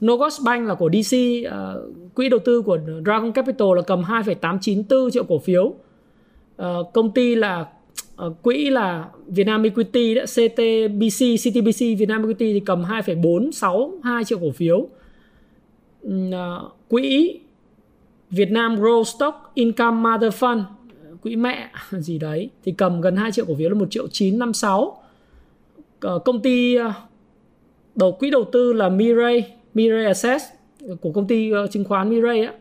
[0.04, 4.02] Nogos Bank là của DC, uh, ờ, quỹ đầu tư của Dragon Capital là cầm
[4.02, 5.64] 2,894 triệu cổ phiếu.
[5.64, 7.66] Uh, công ty là
[8.20, 14.50] Ờ, quỹ là Vietnam Equity đã CTBC CTBC Vietnam Equity thì cầm 2,462 triệu cổ
[14.50, 14.88] phiếu.
[16.06, 16.32] Uh,
[16.88, 17.38] quỹ
[18.30, 20.62] Vietnam Growth Stock Income Mother Fund
[21.22, 24.82] quỹ mẹ gì đấy thì cầm gần 2 triệu cổ phiếu là 1 triệu 956
[24.82, 24.94] uh,
[26.00, 26.92] ờ, công ty uh,
[27.94, 30.44] đầu quỹ đầu tư là Mirai Mirai Assets
[31.00, 32.52] của công ty uh, chứng khoán Mirai á.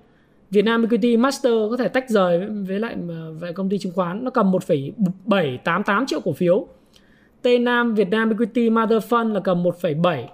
[0.52, 3.92] Việt Nam Equity Master có thể tách rời với lại ờ, về công ty chứng
[3.92, 6.68] khoán nó cầm 1,788 triệu cổ phiếu.
[7.42, 10.26] T Nam Việt Nam Equity Mother Fund là cầm 1,7.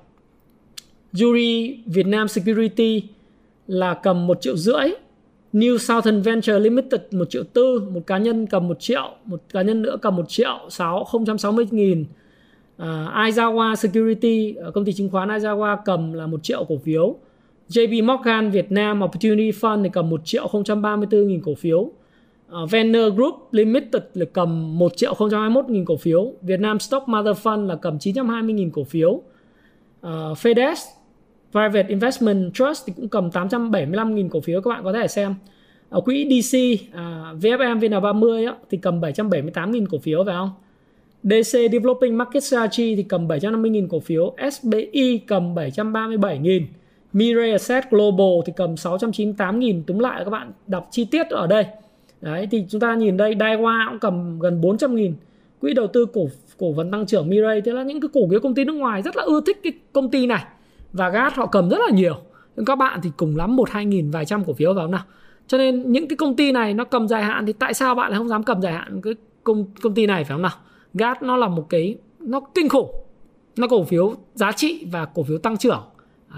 [1.13, 3.03] Jury Việt Nam Security
[3.67, 4.89] là cầm 1 triệu rưỡi.
[5.53, 9.61] New Southern Venture Limited 1 triệu tư, một cá nhân cầm 1 triệu, một cá
[9.61, 11.07] nhân nữa cầm 1 triệu 6
[11.37, 12.01] 060 nghìn.
[12.01, 17.15] Uh, Aizawa Security, ờ, công ty chứng khoán Aizawa cầm là 1 triệu cổ phiếu.
[17.69, 20.47] JP Morgan Việt Nam Opportunity Fund thì cầm 1 triệu
[20.81, 21.91] 034 nghìn cổ phiếu.
[22.47, 26.33] Ờ, uh, Venner Group Limited là cầm 1 triệu 021 nghìn cổ phiếu.
[26.41, 29.21] Việt Nam Stock Mother Fund là cầm 920 nghìn cổ phiếu.
[30.01, 30.75] Ờ, uh, FedEx
[31.51, 35.35] Private Investment Trust thì cũng cầm 875 nghìn cổ phiếu các bạn có thể xem.
[35.89, 36.57] Ở quỹ DC
[36.89, 40.51] uh, à, VFM VN30 á, thì cầm 778 nghìn cổ phiếu phải không?
[41.23, 44.35] DC Developing Market Strategy thì cầm 750 nghìn cổ phiếu.
[44.51, 46.65] SBI cầm 737 nghìn
[47.15, 51.47] Mirai Asset Global thì cầm 698 nghìn, túm lại các bạn đọc chi tiết ở
[51.47, 51.65] đây.
[52.21, 55.13] Đấy, thì chúng ta nhìn đây Daiwa cũng cầm gần 400 nghìn.
[55.61, 58.39] Quỹ đầu tư cổ cổ phần tăng trưởng Mirai, thế là những cái cổ phiếu
[58.39, 60.43] công ty nước ngoài rất là ưa thích cái công ty này.
[60.93, 62.15] Và gas họ cầm rất là nhiều.
[62.55, 65.03] Nhưng các bạn thì cùng lắm một hai nghìn vài trăm cổ phiếu vào nào.
[65.47, 68.11] Cho nên những cái công ty này nó cầm dài hạn thì tại sao bạn
[68.11, 69.13] lại không dám cầm dài hạn cái
[69.43, 70.51] công công ty này, phải không nào?
[70.93, 72.95] Gas nó là một cái, nó kinh khủng.
[73.57, 75.81] Nó cổ phiếu giá trị và cổ phiếu tăng trưởng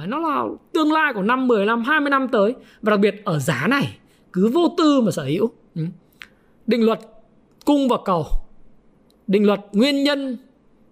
[0.05, 0.43] nó là
[0.73, 2.55] tương lai của năm 10 năm 20 năm tới.
[2.81, 3.97] Và đặc biệt ở giá này
[4.33, 5.49] cứ vô tư mà sở hữu.
[5.75, 5.81] Ừ.
[6.67, 6.99] Định luật
[7.65, 8.25] cung và cầu
[9.27, 10.37] định luật nguyên nhân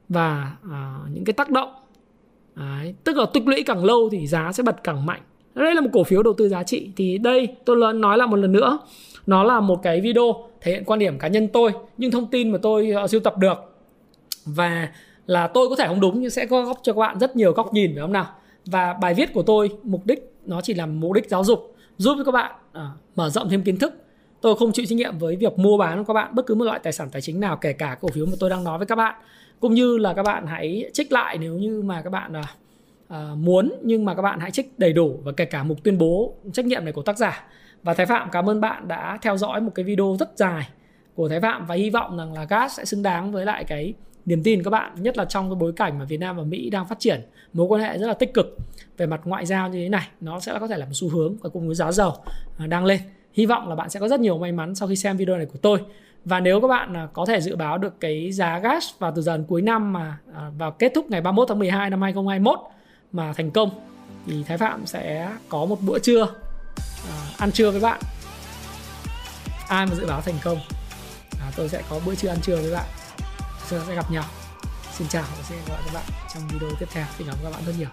[0.10, 1.70] và à, những cái tác động.
[2.56, 5.22] Đấy, tức là tích lũy càng lâu thì giá sẽ bật càng mạnh.
[5.56, 6.92] Đây là một cổ phiếu đầu tư giá trị.
[6.96, 8.80] Thì đây tôi nói lại một lần nữa.
[9.28, 12.52] Nó là một cái video thể hiện quan điểm cá nhân tôi nhưng thông tin
[12.52, 13.58] mà tôi uh, sưu tập được.
[14.46, 14.90] Và
[15.28, 17.52] là tôi có thể không đúng nhưng sẽ có góp cho các bạn rất nhiều
[17.52, 18.28] góc nhìn phải không nào?
[18.66, 22.16] Và bài viết của tôi mục đích nó chỉ là mục đích giáo dục giúp
[22.18, 23.94] cho các bạn à, mở rộng thêm kiến thức.
[24.42, 26.66] Tôi không chịu trách nhiệm với việc mua bán của các bạn bất cứ một
[26.66, 28.88] loại tài sản tài chính nào kể cả cổ phiếu mà tôi đang nói với
[28.88, 29.16] các bạn.
[29.60, 32.44] Cũng như là các bạn hãy trích lại nếu như mà các bạn à,
[33.08, 35.98] à muốn nhưng mà các bạn hãy trích đầy đủ và kể cả mục tuyên
[35.98, 37.48] bố trách nhiệm này của tác giả.
[37.84, 40.70] Và Thái Phạm cảm ơn bạn đã theo dõi một cái video rất dài
[41.16, 43.94] của Thái Phạm và hy vọng rằng là gas sẽ xứng đáng với lại cái
[44.26, 46.70] niềm tin các bạn nhất là trong cái bối cảnh mà Việt Nam và Mỹ
[46.70, 47.22] đang phát triển
[47.54, 48.58] mối quan hệ rất là tích cực
[48.98, 51.38] về mặt ngoại giao như thế này nó sẽ có thể là một xu hướng
[51.38, 52.14] và cùng với giá dầu
[52.58, 53.00] à, đang lên.
[53.34, 55.46] Hy vọng là bạn sẽ có rất nhiều may mắn sau khi xem video này
[55.46, 55.80] của tôi.
[56.26, 59.22] Và nếu các bạn à, có thể dự báo được cái giá gas vào từ
[59.22, 62.60] dần cuối năm mà à, vào kết thúc ngày 31 tháng 12 năm 2021
[63.12, 63.70] mà thành công
[64.28, 66.28] thì Thái Phạm sẽ có một bữa trưa
[67.38, 68.02] ăn trưa với bạn.
[69.68, 70.58] Ai mà dự báo thành công
[71.42, 73.05] à, tôi sẽ có bữa trưa ăn trưa với bạn
[73.70, 74.24] chúng ta sẽ gặp nhau.
[74.98, 76.04] Xin chào và xin gặp lại các bạn
[76.34, 77.06] trong video tiếp theo.
[77.18, 77.88] Xin cảm ơn các bạn rất nhiều.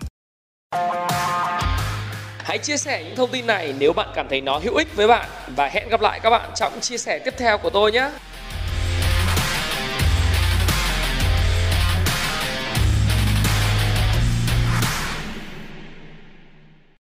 [2.39, 5.07] Hãy chia sẻ những thông tin này nếu bạn cảm thấy nó hữu ích với
[5.07, 8.11] bạn và hẹn gặp lại các bạn trong chia sẻ tiếp theo của tôi nhé.